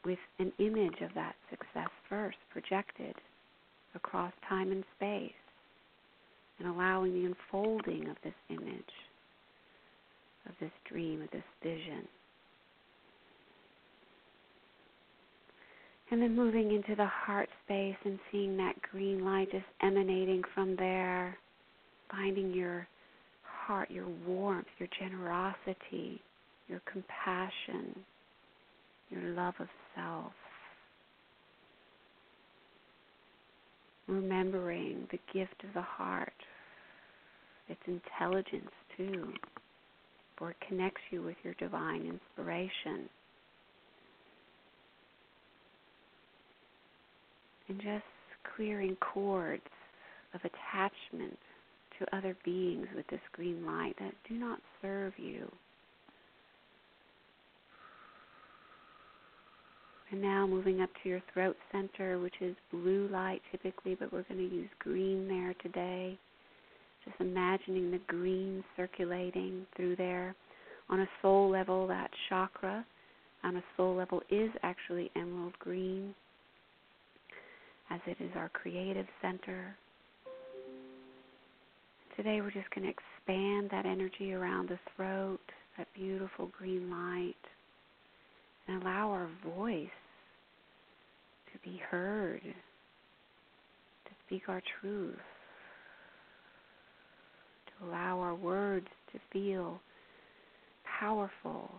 [0.05, 3.14] with an image of that success first projected
[3.95, 5.33] across time and space
[6.59, 8.95] and allowing the unfolding of this image,
[10.49, 12.07] of this dream, of this vision.
[16.12, 20.77] And then moving into the heart space and seeing that green light just emanating from
[20.77, 21.38] there,
[22.11, 22.87] finding your
[23.42, 26.20] heart, your warmth, your generosity,
[26.68, 27.98] your compassion,
[29.09, 30.33] your love of self.
[34.07, 36.35] Remembering the gift of the heart,
[37.70, 39.33] its intelligence too,
[40.37, 43.09] for it connects you with your divine inspiration.
[47.68, 48.05] And just
[48.57, 49.62] clearing cords
[50.35, 51.38] of attachment
[51.98, 55.51] to other beings with this green light that do not serve you
[60.12, 64.25] And now moving up to your throat center, which is blue light typically, but we're
[64.25, 66.18] going to use green there today.
[67.07, 70.35] Just imagining the green circulating through there.
[70.90, 72.85] On a soul level, that chakra
[73.42, 76.14] on a soul level is actually emerald green,
[77.92, 79.76] as it is our creative center.
[82.16, 85.40] Today, we're just going to expand that energy around the throat,
[85.76, 87.35] that beautiful green light,
[88.66, 89.87] and allow our voice
[91.52, 95.16] to be heard, to speak our truth,
[97.66, 99.81] to allow our words to feel
[100.98, 101.70] powerful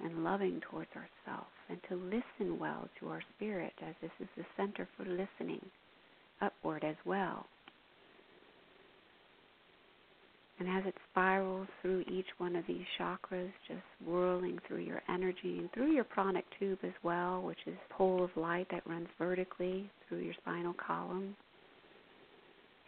[0.00, 4.44] and loving towards ourselves, and to listen well to our spirit, as this is the
[4.56, 5.64] center for listening
[6.40, 7.46] upward as well.
[10.58, 15.58] And as it spirals through each one of these chakras, just whirling through your energy
[15.58, 19.08] and through your pranic tube as well, which is a pole of light that runs
[19.18, 21.34] vertically through your spinal column,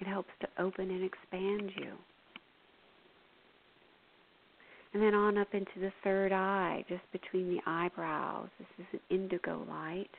[0.01, 1.95] it helps to open and expand you.
[4.95, 8.49] And then on up into the third eye, just between the eyebrows.
[8.59, 10.11] This is an indigo light.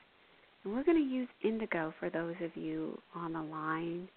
[0.64, 4.10] And we're going to use indigo for those of you on the line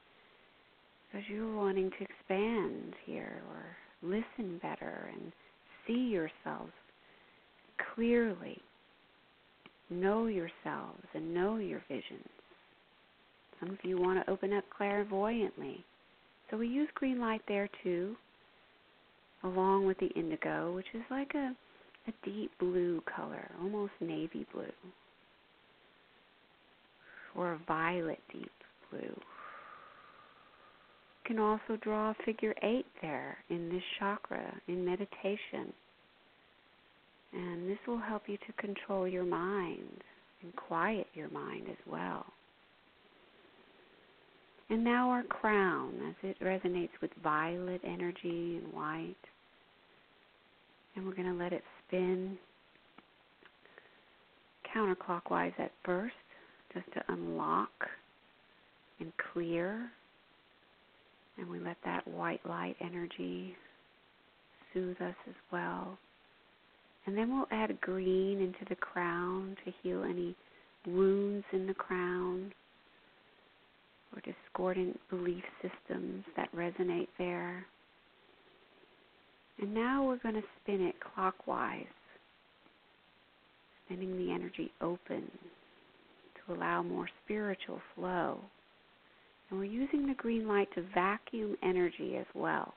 [1.10, 5.32] because you're wanting to expand here or listen better and
[5.86, 6.72] see yourselves
[7.94, 8.58] clearly,
[9.90, 12.28] know yourselves and know your visions.
[13.60, 15.84] Some of you want to open up clairvoyantly.
[16.50, 18.16] So we use green light there too,
[19.44, 21.54] along with the indigo, which is like a,
[22.08, 24.64] a deep blue color, almost navy blue,
[27.34, 28.50] or a violet deep
[28.90, 29.14] blue You
[31.24, 35.72] can also draw a figure eight there in this chakra in meditation.
[37.32, 40.02] And this will help you to control your mind
[40.42, 42.24] and quiet your mind as well.
[44.70, 49.14] And now our crown, as it resonates with violet energy and white.
[50.94, 52.36] And we're going to let it spin
[54.74, 56.14] counterclockwise at first,
[56.74, 57.70] just to unlock
[59.00, 59.90] and clear.
[61.38, 63.56] And we let that white light energy
[64.74, 65.96] soothe us as well.
[67.06, 70.36] And then we'll add green into the crown to heal any
[70.86, 72.52] wounds in the crown
[74.14, 77.66] or discordant belief systems that resonate there.
[79.60, 81.84] And now we're going to spin it clockwise,
[83.84, 85.30] spinning the energy open
[86.46, 88.38] to allow more spiritual flow.
[89.50, 92.74] And we're using the green light to vacuum energy as well,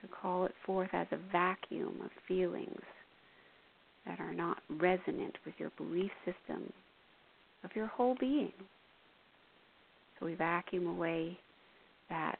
[0.00, 2.80] to call it forth as a vacuum of feelings
[4.06, 6.72] that are not resonant with your belief system
[7.64, 8.52] of your whole being.
[10.18, 11.38] So we vacuum away
[12.08, 12.38] that,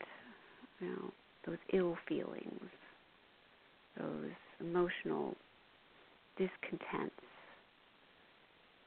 [0.81, 1.11] you know,
[1.47, 2.71] those ill feelings,
[3.99, 5.35] those emotional
[6.37, 7.15] discontents,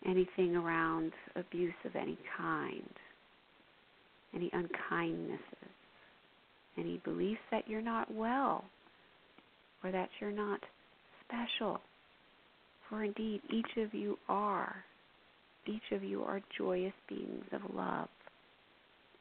[0.05, 2.89] anything around abuse of any kind,
[4.33, 5.39] any unkindnesses,
[6.77, 8.63] any beliefs that you're not well
[9.83, 10.59] or that you're not
[11.25, 11.79] special.
[12.89, 14.75] For indeed, each of you are.
[15.65, 18.07] Each of you are joyous beings of love.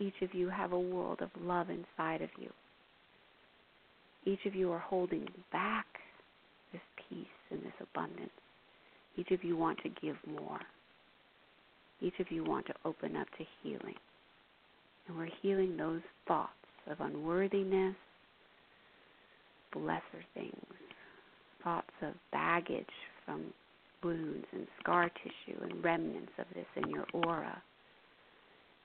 [0.01, 2.51] Each of you have a world of love inside of you.
[4.25, 5.87] Each of you are holding back
[6.73, 8.31] this peace and this abundance.
[9.17, 10.61] Each of you want to give more.
[12.01, 13.97] Each of you want to open up to healing.
[15.07, 16.53] And we're healing those thoughts
[16.87, 17.97] of unworthiness,
[19.75, 20.53] lesser things,
[21.63, 22.87] thoughts of baggage
[23.25, 23.53] from
[24.03, 27.63] wounds and scar tissue and remnants of this in your aura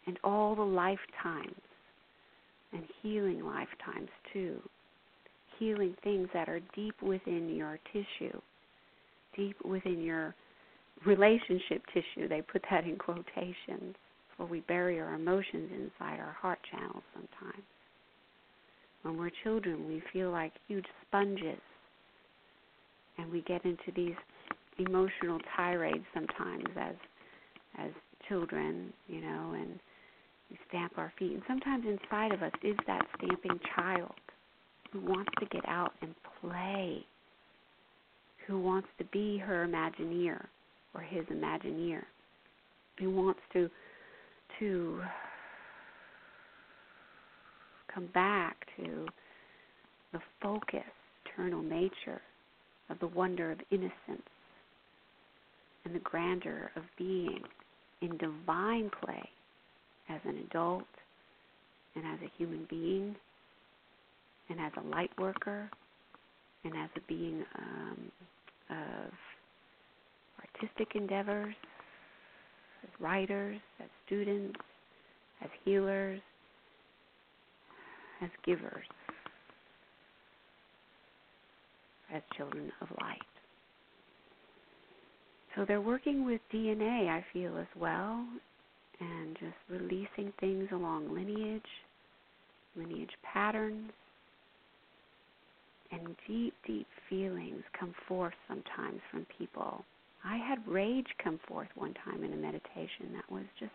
[0.08, 1.56] and all the lifetimes
[2.74, 4.60] and healing lifetimes too.
[5.60, 8.40] Healing things that are deep within your tissue,
[9.36, 10.36] deep within your
[11.06, 12.28] relationship tissue.
[12.28, 13.96] They put that in quotations,
[14.36, 17.64] for we bury our emotions inside our heart channels sometimes.
[19.04, 21.60] When we're children, we feel like huge sponges,
[23.18, 24.16] and we get into these
[24.80, 26.96] emotional tirades sometimes as
[27.78, 27.92] as
[28.28, 29.80] children, you know, and
[30.68, 31.34] stamp our feet.
[31.34, 34.14] And sometimes inside of us is that stamping child
[34.92, 37.06] who wants to get out and play,
[38.48, 40.46] who wants to be her Imagineer
[40.94, 42.04] or his Imagineer,
[43.00, 43.70] who wants to
[44.60, 45.02] to
[47.94, 49.08] come back to
[50.12, 50.82] the focus,
[51.26, 52.22] eternal nature
[52.90, 54.30] of the wonder of innocence
[55.86, 57.42] and the grandeur of being
[58.02, 59.30] in divine play
[60.10, 60.84] as an adult
[61.96, 63.16] and as a human being
[64.50, 65.70] and as a light worker
[66.64, 68.12] and as a being um,
[68.70, 69.12] of
[70.40, 71.56] artistic endeavors,
[72.84, 74.60] as writers, as students,
[75.42, 76.22] as healers,
[78.22, 78.86] as givers,
[82.14, 83.20] as children of light.
[85.56, 88.26] So they're working with DNA, I feel, as well,
[89.04, 91.62] and just releasing things along lineage,
[92.76, 93.92] lineage patterns,
[95.92, 99.84] and deep, deep feelings come forth sometimes from people.
[100.24, 103.72] I had rage come forth one time in a meditation that was just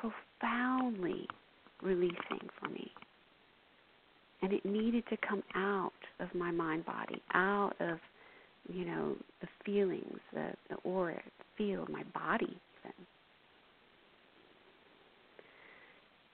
[0.00, 1.26] profoundly
[1.82, 2.90] releasing for me.
[4.42, 7.98] And it needed to come out of my mind body, out of,
[8.72, 11.20] you know, the feelings, the, the aura,
[11.58, 13.06] field, my body even.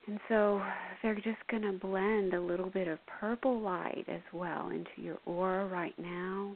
[0.07, 0.61] And so
[1.03, 5.17] they're just going to blend a little bit of purple light as well into your
[5.25, 6.55] aura right now.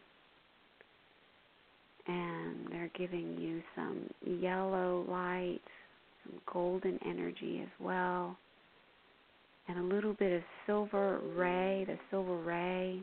[2.07, 5.59] And they're giving you some yellow light,
[6.23, 8.37] some golden energy as well,
[9.67, 13.01] and a little bit of silver ray, the silver ray.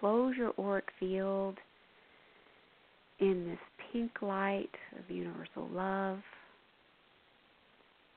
[0.00, 1.58] Close your auric field
[3.18, 3.58] in this
[3.92, 6.18] pink light of universal love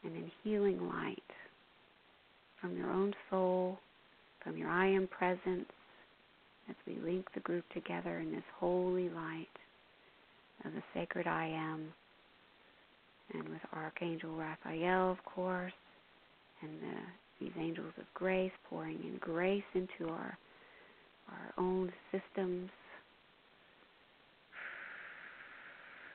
[0.03, 1.21] and in healing light
[2.61, 3.79] from your own soul,
[4.43, 5.69] from your I am presence,
[6.69, 9.47] as we link the group together in this holy light
[10.65, 11.93] of the sacred I am,
[13.33, 15.73] and with Archangel Raphael, of course,
[16.61, 20.37] and the, these angels of grace pouring in grace into our
[21.29, 22.69] our own systems,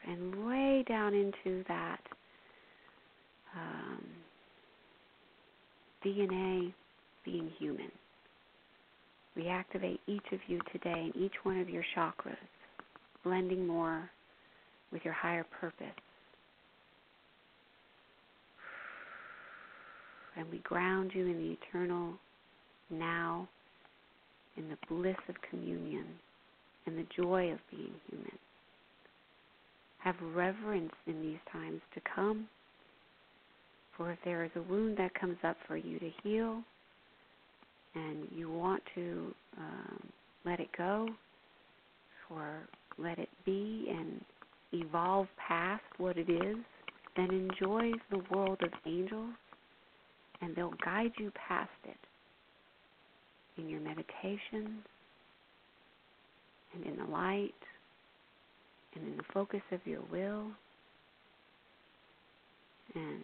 [0.09, 2.01] and way down into that
[3.55, 4.02] um,
[6.05, 6.73] DNA
[7.25, 7.91] being human.
[9.37, 12.37] Reactivate each of you today in each one of your chakras,
[13.25, 14.11] blending more
[14.93, 15.87] with your higher purpose.
[20.37, 22.15] And we ground you in the eternal
[22.91, 23.49] now,
[24.57, 26.05] in the bliss of communion
[26.87, 28.39] and the joy of being human.
[29.99, 32.49] Have reverence in these times to come.
[33.97, 36.63] For if there is a wound that comes up for you to heal,
[37.95, 40.09] and you want to um,
[40.45, 41.09] let it go,
[42.31, 42.61] or
[42.99, 44.21] let it be and
[44.73, 46.57] evolve past what it is,
[47.17, 49.35] then enjoy the world of angels,
[50.41, 51.97] and they'll guide you past it
[53.59, 54.81] in your meditations
[56.75, 57.53] and in the light
[58.95, 60.47] and in the focus of your will.
[62.95, 63.23] And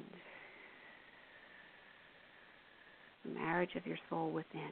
[3.18, 4.71] the marriage of your soul within.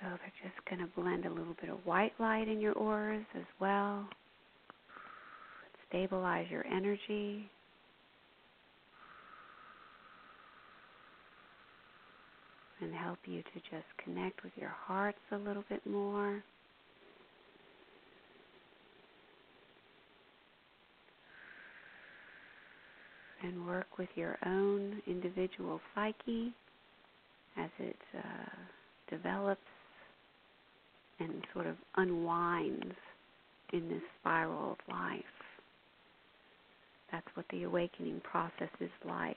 [0.00, 3.24] So they're just going to blend a little bit of white light in your auras
[3.34, 4.06] as well.
[5.88, 7.50] Stabilize your energy.
[12.82, 16.42] And help you to just connect with your hearts a little bit more.
[23.46, 26.52] And work with your own individual psyche
[27.56, 28.50] as it uh,
[29.08, 29.60] develops
[31.20, 32.96] and sort of unwinds
[33.72, 35.22] in this spiral of life.
[37.12, 39.36] That's what the awakening process is like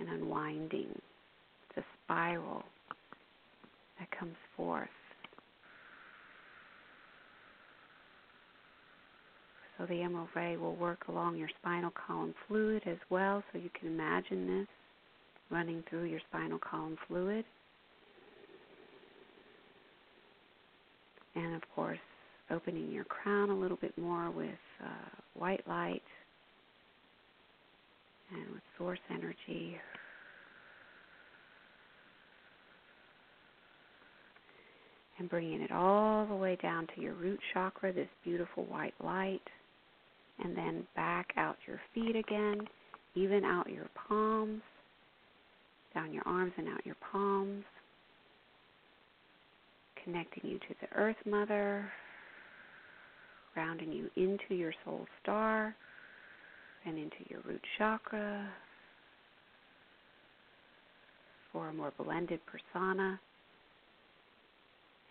[0.00, 0.90] an unwinding.
[0.90, 2.64] It's a spiral
[4.00, 4.88] that comes forth.
[9.78, 13.70] So the emerald ray will work along your spinal column fluid as well, so you
[13.78, 14.68] can imagine this
[15.50, 17.44] running through your spinal column fluid.
[21.34, 21.98] And of course,
[22.50, 24.50] opening your crown a little bit more with
[24.84, 26.02] uh, white light
[28.32, 29.76] and with source energy.
[35.18, 39.42] And bringing it all the way down to your root chakra, this beautiful white light.
[40.38, 42.66] And then back out your feet again,
[43.14, 44.62] even out your palms,
[45.94, 47.64] down your arms and out your palms
[50.04, 51.90] connecting you to the Earth Mother,
[53.54, 55.74] grounding you into your soul star
[56.84, 58.48] and into your root chakra
[61.52, 63.20] for a more blended persona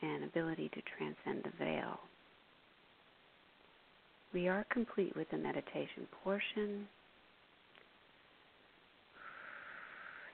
[0.02, 2.00] and ability to transcend the veil.
[4.34, 6.88] We are complete with the meditation portion.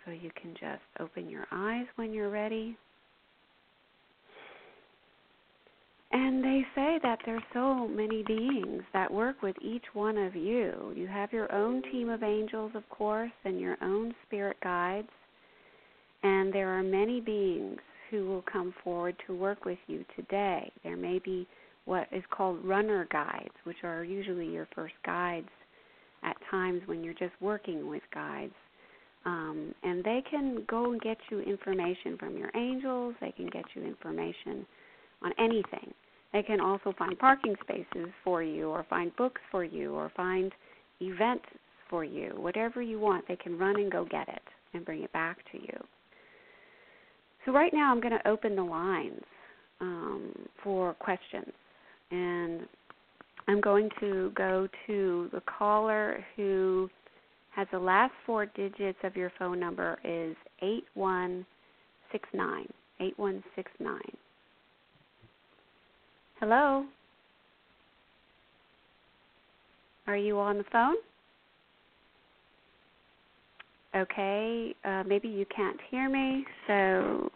[0.06, 2.78] So you can just open your eyes when you're ready.
[6.12, 10.93] And they say that there's so many beings that work with each one of you.
[10.95, 15.10] You have your own team of angels, of course, and your own spirit guides.
[16.24, 17.80] And there are many beings
[18.10, 20.72] who will come forward to work with you today.
[20.84, 21.45] There may be
[21.88, 25.48] what is called runner guides, which are usually your first guides
[26.22, 28.54] at times when you're just working with guides.
[29.26, 33.64] Um, and they can go and get you information from your angels, they can get
[33.74, 34.66] you information
[35.22, 35.94] on anything.
[36.34, 40.52] They can also find parking spaces for you, or find books for you, or find
[41.00, 41.46] events
[41.90, 42.34] for you.
[42.36, 45.58] Whatever you want, they can run and go get it and bring it back to
[45.58, 45.78] you.
[47.46, 49.24] So, right now, I'm going to open the lines
[49.80, 51.54] um, for questions.
[52.12, 52.68] And
[53.47, 56.89] I'm going to go to the caller who
[57.55, 62.68] has the last four digits of your phone number is 8169.
[62.99, 63.99] 8169.
[66.39, 66.86] Hello?
[70.08, 70.95] Are you on the phone?
[73.95, 76.45] Okay, uh, maybe you can't hear me.
[76.68, 77.32] So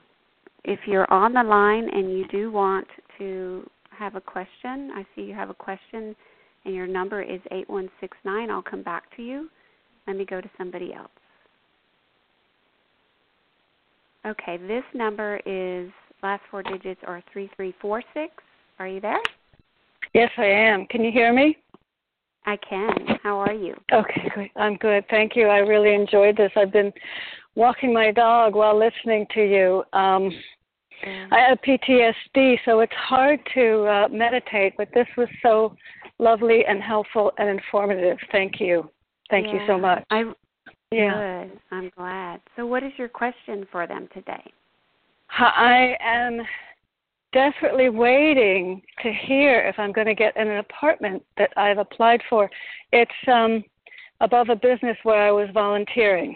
[0.63, 3.67] if you're on the line and you do want to
[4.01, 6.15] have a question, I see you have a question
[6.65, 8.49] and your number is 8169.
[8.49, 9.47] I'll come back to you.
[10.07, 11.11] Let me go to somebody else.
[14.25, 15.91] Okay, this number is
[16.23, 18.33] last four digits are 3346.
[18.79, 19.21] Are you there?
[20.15, 20.87] Yes, I am.
[20.87, 21.57] Can you hear me?
[22.47, 22.89] I can.
[23.21, 23.75] How are you?
[23.93, 24.51] Okay, great.
[24.55, 25.05] I'm good.
[25.11, 25.45] Thank you.
[25.45, 26.51] I really enjoyed this.
[26.55, 26.91] I've been
[27.53, 29.83] walking my dog while listening to you.
[29.93, 30.31] Um,
[31.31, 34.73] I have PTSD, so it's hard to uh, meditate.
[34.77, 35.75] But this was so
[36.19, 38.17] lovely and helpful and informative.
[38.31, 38.89] Thank you.
[39.29, 39.53] Thank yeah.
[39.53, 40.03] you so much.
[40.09, 40.23] I,
[40.91, 41.45] yeah.
[41.45, 41.59] Good.
[41.71, 42.41] I'm glad.
[42.55, 44.43] So, what is your question for them today?
[45.39, 46.41] I am
[47.33, 52.21] desperately waiting to hear if I'm going to get in an apartment that I've applied
[52.29, 52.49] for.
[52.91, 53.63] It's um,
[54.19, 56.35] above a business where I was volunteering.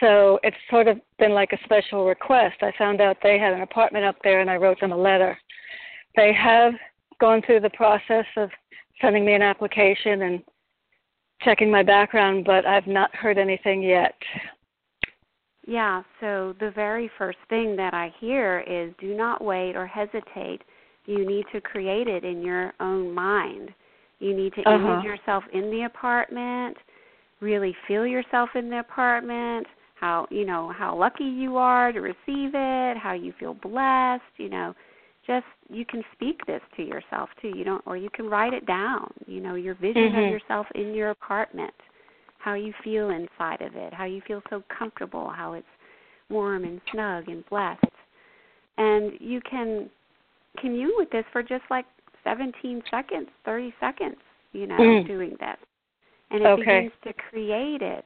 [0.00, 2.56] So it's sort of been like a special request.
[2.62, 5.38] I found out they had an apartment up there and I wrote them a letter.
[6.16, 6.74] They have
[7.20, 8.50] gone through the process of
[9.00, 10.42] sending me an application and
[11.42, 14.14] checking my background, but I've not heard anything yet.
[15.66, 20.62] Yeah, so the very first thing that I hear is do not wait or hesitate.
[21.06, 23.70] You need to create it in your own mind.
[24.18, 24.76] You need to uh-huh.
[24.76, 26.76] image yourself in the apartment,
[27.40, 29.66] really feel yourself in the apartment,
[30.04, 34.50] how, you know, how lucky you are to receive it, how you feel blessed, you
[34.50, 34.74] know.
[35.26, 37.52] Just you can speak this to yourself too.
[37.56, 40.24] You don't or you can write it down, you know, your vision mm-hmm.
[40.24, 41.72] of yourself in your apartment
[42.38, 45.66] how you feel inside of it, how you feel so comfortable, how it's
[46.28, 47.80] warm and snug and blessed.
[48.76, 49.88] And you can
[50.60, 51.86] commune with this for just like
[52.22, 54.16] 17 seconds, 30 seconds,
[54.52, 55.06] you know, mm.
[55.06, 55.56] doing this.
[56.30, 56.90] And it okay.
[56.90, 58.04] begins to create it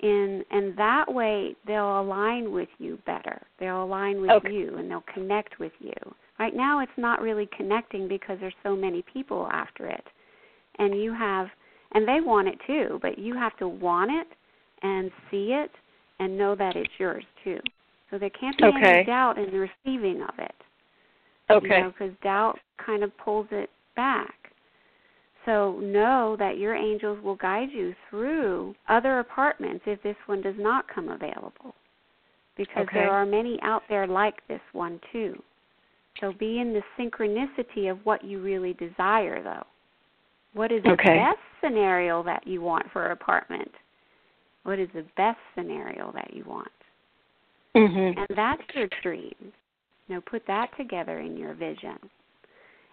[0.00, 3.42] in and that way they'll align with you better.
[3.58, 4.52] They'll align with okay.
[4.52, 5.94] you and they'll connect with you.
[6.38, 10.04] Right now it's not really connecting because there's so many people after it.
[10.78, 11.48] And you have
[11.92, 14.28] and they want it too, but you have to want it
[14.82, 15.70] and see it
[16.20, 17.58] and know that it's yours too.
[18.10, 18.98] So there can't be okay.
[18.98, 20.54] any doubt in the receiving of it.
[21.50, 21.82] Okay.
[21.82, 24.34] Because you know, doubt kind of pulls it back.
[25.48, 30.56] So know that your angels will guide you through other apartments if this one does
[30.58, 31.74] not come available.
[32.58, 32.98] Because okay.
[32.98, 35.42] there are many out there like this one too.
[36.20, 39.64] So be in the synchronicity of what you really desire though.
[40.52, 41.16] What is the okay.
[41.16, 43.70] best scenario that you want for an apartment?
[44.64, 46.68] What is the best scenario that you want?
[47.74, 48.18] Mm-hmm.
[48.18, 49.34] And that's your dream.
[50.08, 51.96] You know, put that together in your vision.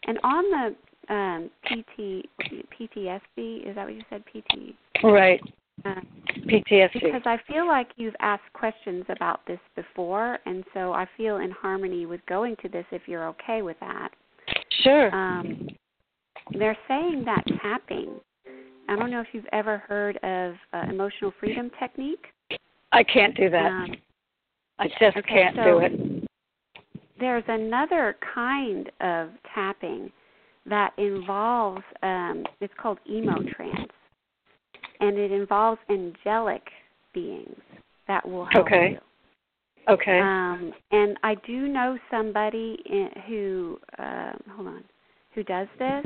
[0.08, 0.76] And on the
[1.10, 4.24] um, PT PTSD, is that what you said?
[4.26, 4.76] PT.
[5.04, 5.40] Right.
[5.84, 5.96] Uh,
[6.48, 6.94] PTSD.
[6.94, 11.52] Because I feel like you've asked questions about this before, and so I feel in
[11.52, 14.10] harmony with going to this if you're okay with that.
[14.84, 15.14] Sure.
[15.14, 15.68] Um,
[16.58, 18.20] they're saying that tapping.
[18.88, 22.26] I don't know if you've ever heard of uh, emotional freedom technique.
[22.92, 23.66] I can't do that.
[23.66, 23.96] Um,
[24.80, 26.30] I just okay, can't so do it.
[27.20, 30.12] There's another kind of tapping
[30.68, 33.92] that involves um, it's called emo trance,
[35.00, 36.64] and it involves angelic
[37.14, 37.60] beings
[38.08, 38.92] that will help okay.
[38.94, 39.94] you.
[39.94, 40.20] Okay.
[40.20, 44.84] Um, and I do know somebody in, who uh, hold on,
[45.34, 46.06] who does this.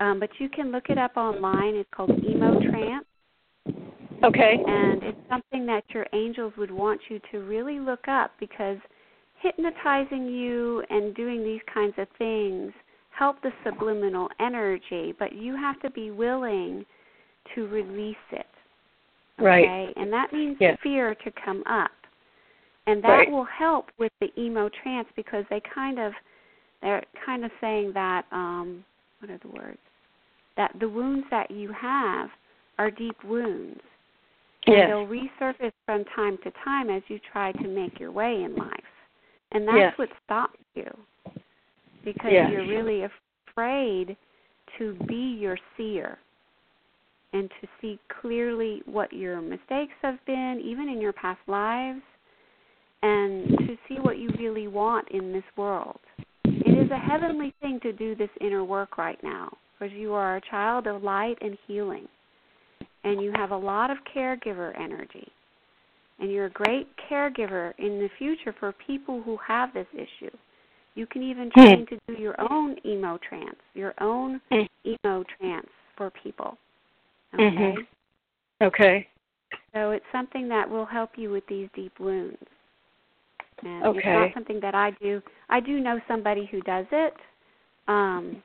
[0.00, 1.74] Um, but you can look it up online.
[1.74, 3.06] It's called emo trance.
[4.24, 4.58] Okay.
[4.66, 8.76] And it's something that your angels would want you to really look up because
[9.40, 12.72] hypnotizing you and doing these kinds of things
[13.18, 16.84] help the subliminal energy, but you have to be willing
[17.54, 18.46] to release it.
[19.38, 19.46] Okay?
[19.46, 19.92] Right.
[19.96, 20.78] And that means yes.
[20.82, 21.90] fear to come up.
[22.86, 23.30] And that right.
[23.30, 26.12] will help with the emo trance because they kind of
[26.80, 28.84] they're kind of saying that um
[29.20, 29.78] what are the words?
[30.56, 32.30] That the wounds that you have
[32.78, 33.80] are deep wounds.
[34.66, 34.88] And yes.
[34.88, 38.72] they'll resurface from time to time as you try to make your way in life.
[39.52, 39.92] And that's yes.
[39.96, 40.90] what stops you.
[42.12, 42.50] Because yes.
[42.50, 44.16] you're really afraid
[44.78, 46.18] to be your seer
[47.32, 52.00] and to see clearly what your mistakes have been, even in your past lives,
[53.02, 56.00] and to see what you really want in this world.
[56.44, 60.36] It is a heavenly thing to do this inner work right now because you are
[60.36, 62.06] a child of light and healing.
[63.04, 65.28] And you have a lot of caregiver energy.
[66.18, 70.34] And you're a great caregiver in the future for people who have this issue.
[70.98, 76.10] You can even train to do your own emo trance, your own emo trance for
[76.10, 76.58] people.
[77.34, 77.44] Okay?
[77.44, 78.64] Mm-hmm.
[78.64, 79.06] Okay.
[79.72, 82.36] So it's something that will help you with these deep wounds.
[83.62, 83.98] And okay.
[83.98, 85.22] it's not something that I do.
[85.48, 87.14] I do know somebody who does it.
[87.86, 88.42] Um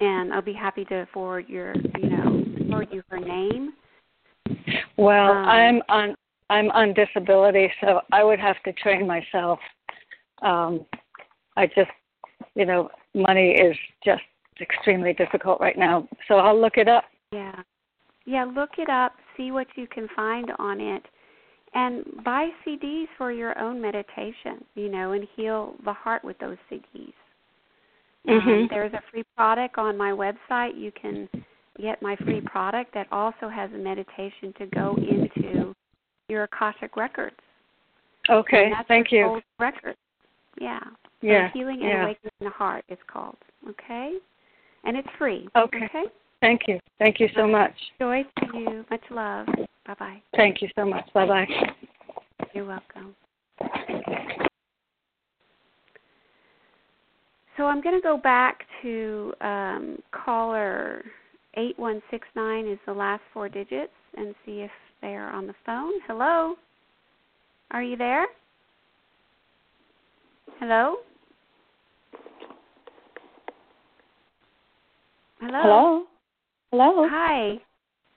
[0.00, 3.74] and I'll be happy to forward your you know, forward you her name.
[4.96, 6.16] Well, Um, I'm on
[6.50, 9.60] I'm on disability, so I would have to train myself.
[10.42, 10.84] Um
[11.56, 11.90] I just
[12.54, 14.22] you know, money is just
[14.60, 16.08] extremely difficult right now.
[16.28, 17.04] So I'll look it up.
[17.32, 17.62] Yeah.
[18.24, 21.02] Yeah, look it up, see what you can find on it
[21.74, 26.58] and buy CDs for your own meditation, you know, and heal the heart with those
[26.70, 27.14] CDs.
[28.28, 28.48] Mm-hmm.
[28.48, 30.78] Um, there's a free product on my website.
[30.78, 31.28] You can
[31.80, 35.74] get my free product that also has a meditation to go into
[36.28, 37.36] your Akashic records.
[38.30, 39.24] Okay, thank you.
[39.24, 39.96] soul's record.
[41.22, 41.48] Yeah.
[41.48, 42.02] So Healing and yeah.
[42.04, 43.36] Awakening the Heart is called.
[43.68, 44.14] Okay?
[44.84, 45.48] And it's free.
[45.56, 45.84] Okay.
[45.84, 46.04] Okay?
[46.40, 46.80] Thank you.
[46.98, 47.72] Thank you so much.
[48.00, 48.84] Joy to you.
[48.90, 49.46] Much love.
[49.86, 50.22] Bye bye.
[50.36, 51.04] Thank you so much.
[51.14, 51.46] Bye bye.
[52.52, 53.14] You're welcome.
[57.56, 61.04] So I'm going to go back to um, caller
[61.54, 64.70] 8169 is the last four digits and see if
[65.00, 65.92] they're on the phone.
[66.06, 66.54] Hello?
[67.70, 68.26] Are you there?
[70.58, 70.96] Hello?
[75.42, 76.04] Hello?
[76.70, 76.92] Hello.
[76.92, 77.08] Hello.
[77.10, 77.58] Hi.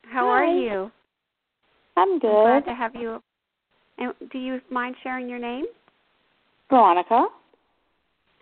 [0.03, 0.91] How are you?
[1.97, 2.43] I'm I'm good.
[2.43, 3.19] glad to have you.
[3.97, 5.65] And do you mind sharing your name?
[6.69, 7.25] Veronica.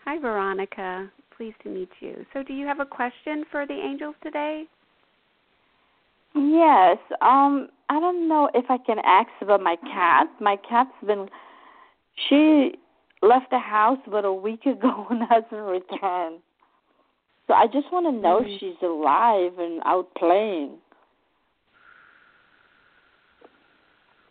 [0.03, 1.09] Hi, Veronica.
[1.37, 2.25] Pleased to meet you.
[2.33, 4.65] So, do you have a question for the angels today?
[6.35, 6.97] Yes.
[7.21, 10.27] Um, I don't know if I can ask about my cat.
[10.41, 11.29] My cat's been
[12.27, 12.73] she
[13.21, 16.41] left the house about a week ago and hasn't returned.
[17.53, 18.55] So I just want to know Mhm.
[18.55, 20.81] if she's alive and out playing.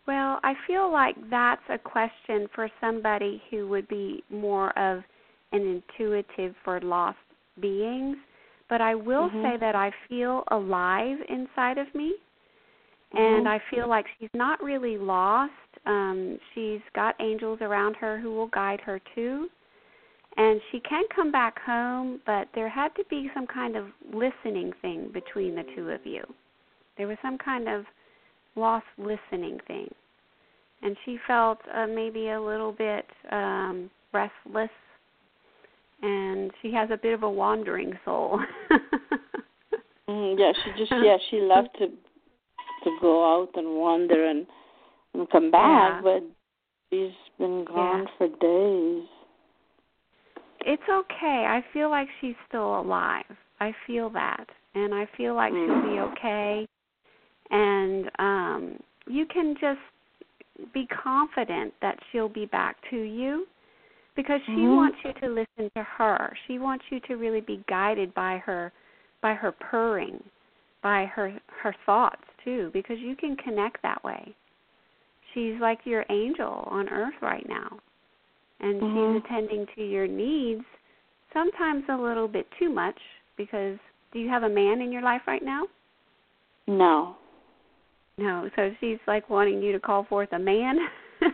[0.05, 5.05] Well, I feel like that's a question for somebody who would be more of
[5.53, 7.17] an intuitive for lost
[7.61, 8.17] beings.
[8.67, 9.41] But I will Mhm.
[9.41, 12.15] say that I feel alive inside of me.
[13.13, 13.47] And Mhm.
[13.47, 15.53] I feel like she's not really lost.
[15.85, 19.49] Um, she's got angels around her who will guide her too.
[20.35, 24.71] And she can come back home, but there had to be some kind of listening
[24.81, 26.23] thing between the two of you.
[26.97, 27.85] There was some kind of
[28.55, 29.93] lost listening thing.
[30.81, 34.69] And she felt uh, maybe a little bit um, restless.
[36.01, 38.39] And she has a bit of a wandering soul.
[40.09, 44.45] Mm, yeah, she just yeah she left to to go out and wander and
[45.13, 46.01] and come back, Yeah.
[46.03, 46.23] but
[46.89, 49.07] she's been gone for days.
[50.65, 51.45] It's okay.
[51.47, 53.25] I feel like she's still alive.
[53.59, 54.45] I feel that.
[54.75, 56.11] And I feel like she'll be Mm.
[56.11, 56.67] okay.
[57.51, 59.81] And um you can just
[60.73, 63.47] be confident that she'll be back to you
[64.15, 64.75] because she Mhm.
[64.75, 66.33] wants you to listen to her.
[66.47, 68.71] She wants you to really be guided by her
[69.21, 70.23] by her purring,
[70.81, 74.33] by her her thoughts too because you can connect that way.
[75.33, 77.79] She's like your angel on earth right now
[78.63, 79.13] and Mhm.
[79.15, 80.65] she's attending to your needs
[81.33, 82.99] sometimes a little bit too much
[83.37, 83.77] because
[84.11, 85.67] do you have a man in your life right now
[86.67, 87.17] No.
[88.17, 90.77] no so she's like wanting you to call forth a man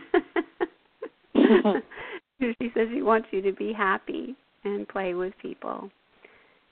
[2.40, 5.90] she says she wants you to be happy and play with people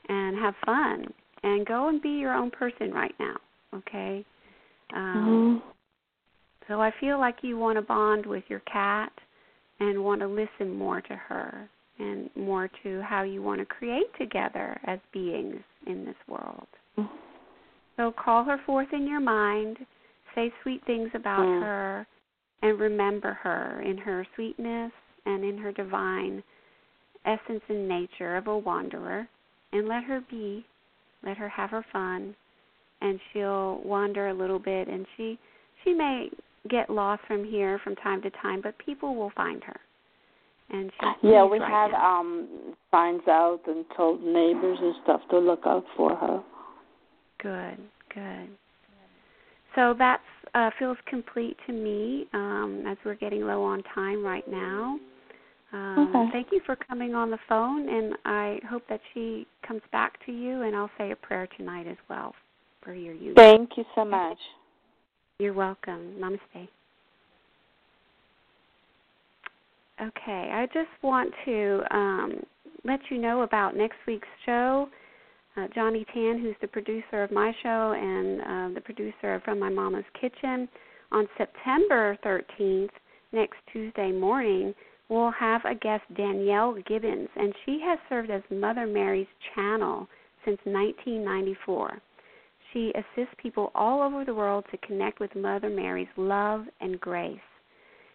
[0.09, 1.07] and have fun
[1.43, 3.37] and go and be your own person right now
[3.75, 4.25] okay
[4.95, 5.63] um Mhm.
[6.67, 9.13] so i feel like you want to bond with your cat
[9.81, 11.69] and want to listen more to her
[11.99, 16.67] and more to how you want to create together as beings in this world.
[17.97, 19.79] So call her forth in your mind,
[20.35, 21.63] say sweet things about Mm.
[21.63, 22.07] her,
[22.63, 24.93] and remember her in her sweetness
[25.27, 26.43] and in her divine
[27.25, 29.29] essence and nature of a wanderer,
[29.73, 30.65] and let her be.
[31.23, 32.37] Let her have her fun,
[33.01, 35.39] and she'll wander a little bit, and she
[35.83, 36.31] she may
[36.69, 39.81] get lost from here from time to time, but people will find her.
[40.71, 42.21] And she's Yeah, we right had now.
[42.21, 46.43] um signs out and told neighbors and stuff to look out for her.
[47.41, 47.79] Good,
[48.15, 48.49] good.
[49.75, 50.21] So that
[50.55, 54.99] uh, feels complete to me um, as we're getting low on time right now.
[55.73, 56.31] Um, Okay.
[56.33, 60.33] Thank you for coming on the phone, and I hope that she comes back to
[60.33, 62.35] you, and I'll say a prayer tonight as well
[62.83, 63.37] for your use.
[63.37, 64.39] Thank you so much.
[65.41, 66.17] You're welcome.
[66.19, 66.69] Namaste.
[70.01, 72.43] Okay, I just want to um,
[72.85, 74.89] let you know about next week's show.
[75.57, 79.61] Uh, Johnny Tan, who's the producer of my show and uh, the producer of From
[79.61, 80.69] My Mama's Kitchen,
[81.13, 82.91] on September 13th,
[83.31, 84.75] next Tuesday morning,
[85.09, 90.09] we'll have a guest, Danielle Gibbons, and she has served as Mother Mary's channel
[90.45, 92.03] since 1994.
[92.73, 97.41] She assists people all over the world to connect with Mother Mary's love and grace.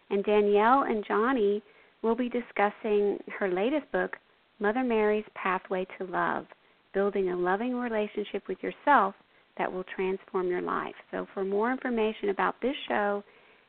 [0.10, 1.62] And Danielle and Johnny
[2.01, 4.16] will be discussing her latest book,
[4.60, 6.45] Mother Mary's Pathway to Love
[6.93, 9.16] Building a Loving Relationship with Yourself
[9.58, 10.93] That Will Transform Your Life.
[11.10, 13.24] So, for more information about this show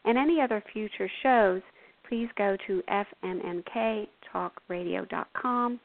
[0.05, 1.62] and any other future shows,
[2.09, 2.82] please go to
[3.24, 5.80] fmmktalkradio.com.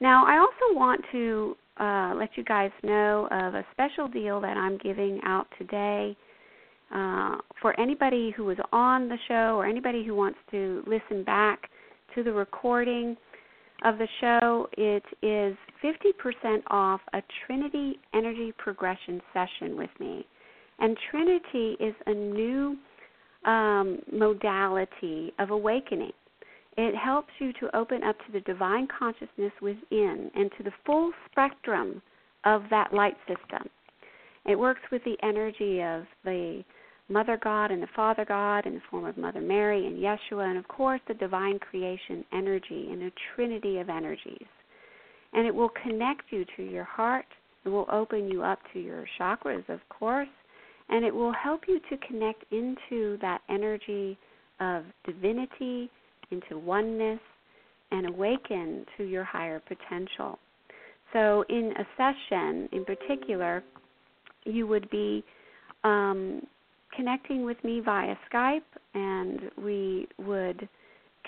[0.00, 4.56] Now, I also want to uh, let you guys know of a special deal that
[4.56, 6.16] I'm giving out today
[6.94, 11.68] uh, for anybody who was on the show or anybody who wants to listen back
[12.14, 13.16] to the recording
[13.84, 14.68] of the show.
[14.76, 20.26] It is 50% off a Trinity Energy Progression session with me.
[20.78, 22.76] And Trinity is a new
[23.44, 26.12] um, modality of awakening.
[26.76, 31.10] It helps you to open up to the divine consciousness within and to the full
[31.30, 32.02] spectrum
[32.44, 33.68] of that light system.
[34.44, 36.62] It works with the energy of the
[37.08, 40.58] Mother God and the Father God in the form of Mother Mary and Yeshua, and
[40.58, 44.46] of course the divine creation energy in a trinity of energies.
[45.32, 47.26] And it will connect you to your heart.
[47.64, 50.28] It will open you up to your chakras, of course,
[50.88, 54.18] and it will help you to connect into that energy
[54.60, 55.90] of divinity,
[56.30, 57.20] into oneness,
[57.90, 60.38] and awaken to your higher potential.
[61.12, 63.62] So, in a session in particular,
[64.44, 65.24] you would be
[65.84, 66.42] um,
[66.94, 68.60] connecting with me via Skype,
[68.94, 70.68] and we would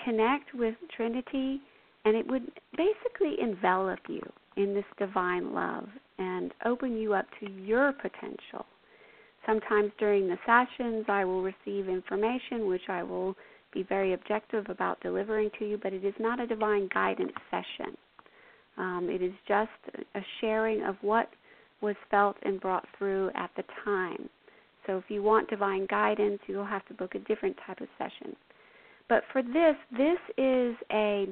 [0.03, 1.61] connect with Trinity,
[2.05, 4.21] and it would basically envelop you
[4.57, 5.87] in this divine love
[6.17, 8.65] and open you up to your potential.
[9.45, 13.35] Sometimes during the sessions, I will receive information which I will
[13.73, 17.95] be very objective about delivering to you, but it is not a divine guidance session.
[18.77, 19.69] Um, it is just
[20.15, 21.29] a sharing of what
[21.81, 24.29] was felt and brought through at the time.
[24.87, 28.35] So if you want divine guidance, you'll have to book a different type of session.
[29.07, 31.27] But for this, this is a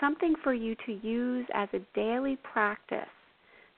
[0.00, 2.98] something for you to use as a daily practice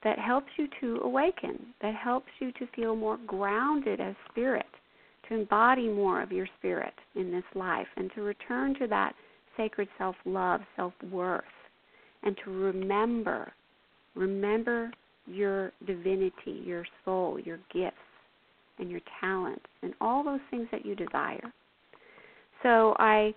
[0.04, 4.66] that helps you to awaken, that helps you to feel more grounded as spirit,
[5.32, 9.14] to embody more of your spirit in this life, and to return to that
[9.56, 11.44] sacred self love, self worth,
[12.22, 13.52] and to remember,
[14.14, 14.90] remember
[15.26, 17.96] your divinity, your soul, your gifts
[18.78, 21.52] and your talents and all those things that you desire.
[22.62, 23.34] So I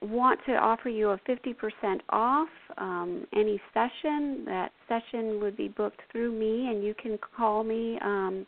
[0.00, 2.48] want to offer you a 50% off
[2.78, 4.44] um, any session.
[4.46, 8.46] That session would be booked through me, and you can call me um,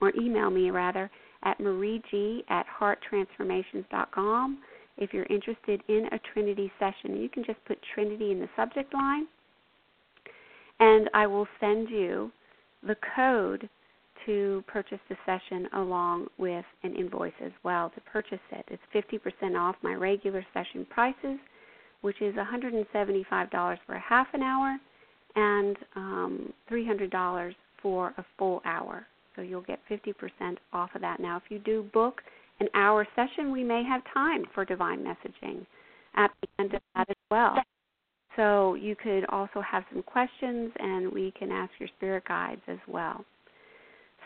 [0.00, 1.10] or email me rather
[1.42, 2.02] at marieg
[2.48, 4.58] at hearttransformations.com
[4.98, 7.16] if you're interested in a Trinity session.
[7.16, 9.26] You can just put Trinity in the subject line,
[10.78, 12.30] and I will send you
[12.86, 13.68] the code
[14.26, 18.64] to purchase the session along with an invoice as well to purchase it.
[18.68, 18.82] It's
[19.42, 21.38] 50% off my regular session prices,
[22.02, 24.76] which is $175 for a half an hour
[25.36, 29.06] and um, $300 for a full hour.
[29.36, 31.20] So you'll get 50% off of that.
[31.20, 32.20] Now, if you do book
[32.60, 35.64] an hour session, we may have time for divine messaging
[36.16, 37.56] at the end of that as well.
[38.36, 42.78] So you could also have some questions, and we can ask your spirit guides as
[42.86, 43.24] well.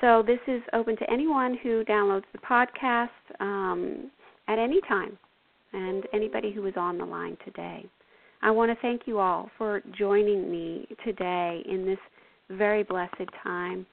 [0.01, 3.09] So this is open to anyone who downloads the podcast
[3.41, 4.11] um,
[4.49, 5.17] at any time
[5.73, 7.87] and anybody who is on the line today.
[8.43, 11.99] I want to thank you all for joining me today in this
[12.51, 13.87] very blessed time.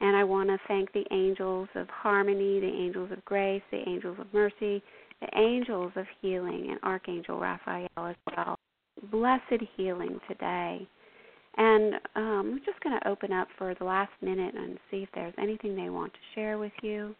[0.00, 4.18] And I want to thank the angels of harmony, the angels of grace, the angels
[4.20, 4.82] of mercy,
[5.20, 8.58] the angels of healing, and Archangel Raphael as well.
[9.10, 10.86] Blessed healing today.
[11.56, 15.08] And um, I'm just going to open up for the last minute and see if
[15.14, 17.14] there's anything they want to share with you.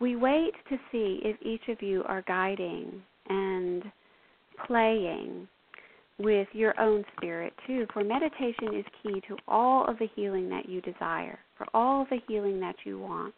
[0.00, 3.84] We wait to see if each of you are guiding and
[4.66, 5.46] playing
[6.18, 7.86] with your own spirit too.
[7.92, 12.08] For meditation is key to all of the healing that you desire, for all of
[12.10, 13.34] the healing that you want.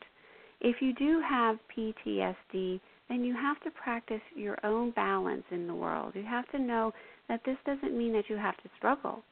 [0.61, 5.74] If you do have PTSD, then you have to practice your own balance in the
[5.74, 6.12] world.
[6.14, 6.93] You have to know
[7.29, 9.22] that this doesn't mean that you have to struggle.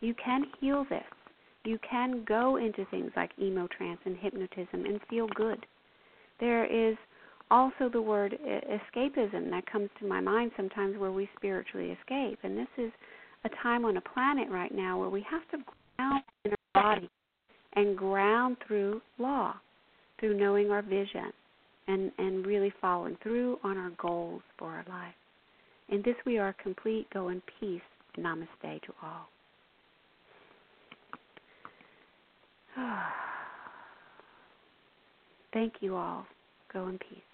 [0.00, 1.02] You can heal this.
[1.64, 5.64] You can go into things like emo trance and hypnotism and feel good.
[6.40, 6.96] There is
[7.50, 12.38] also the word escapism that comes to my mind sometimes where we spiritually escape.
[12.42, 12.90] And this is
[13.44, 15.58] a time on a planet right now where we have to
[15.96, 17.10] ground in our body
[17.74, 19.54] and ground through law,
[20.18, 21.32] through knowing our vision
[21.86, 25.14] and, and really following through on our goals for our life.
[25.90, 27.06] In this we are complete.
[27.12, 27.82] Go in peace.
[28.18, 29.28] Namaste to all.
[35.52, 36.26] Thank you all.
[36.72, 37.33] Go in peace.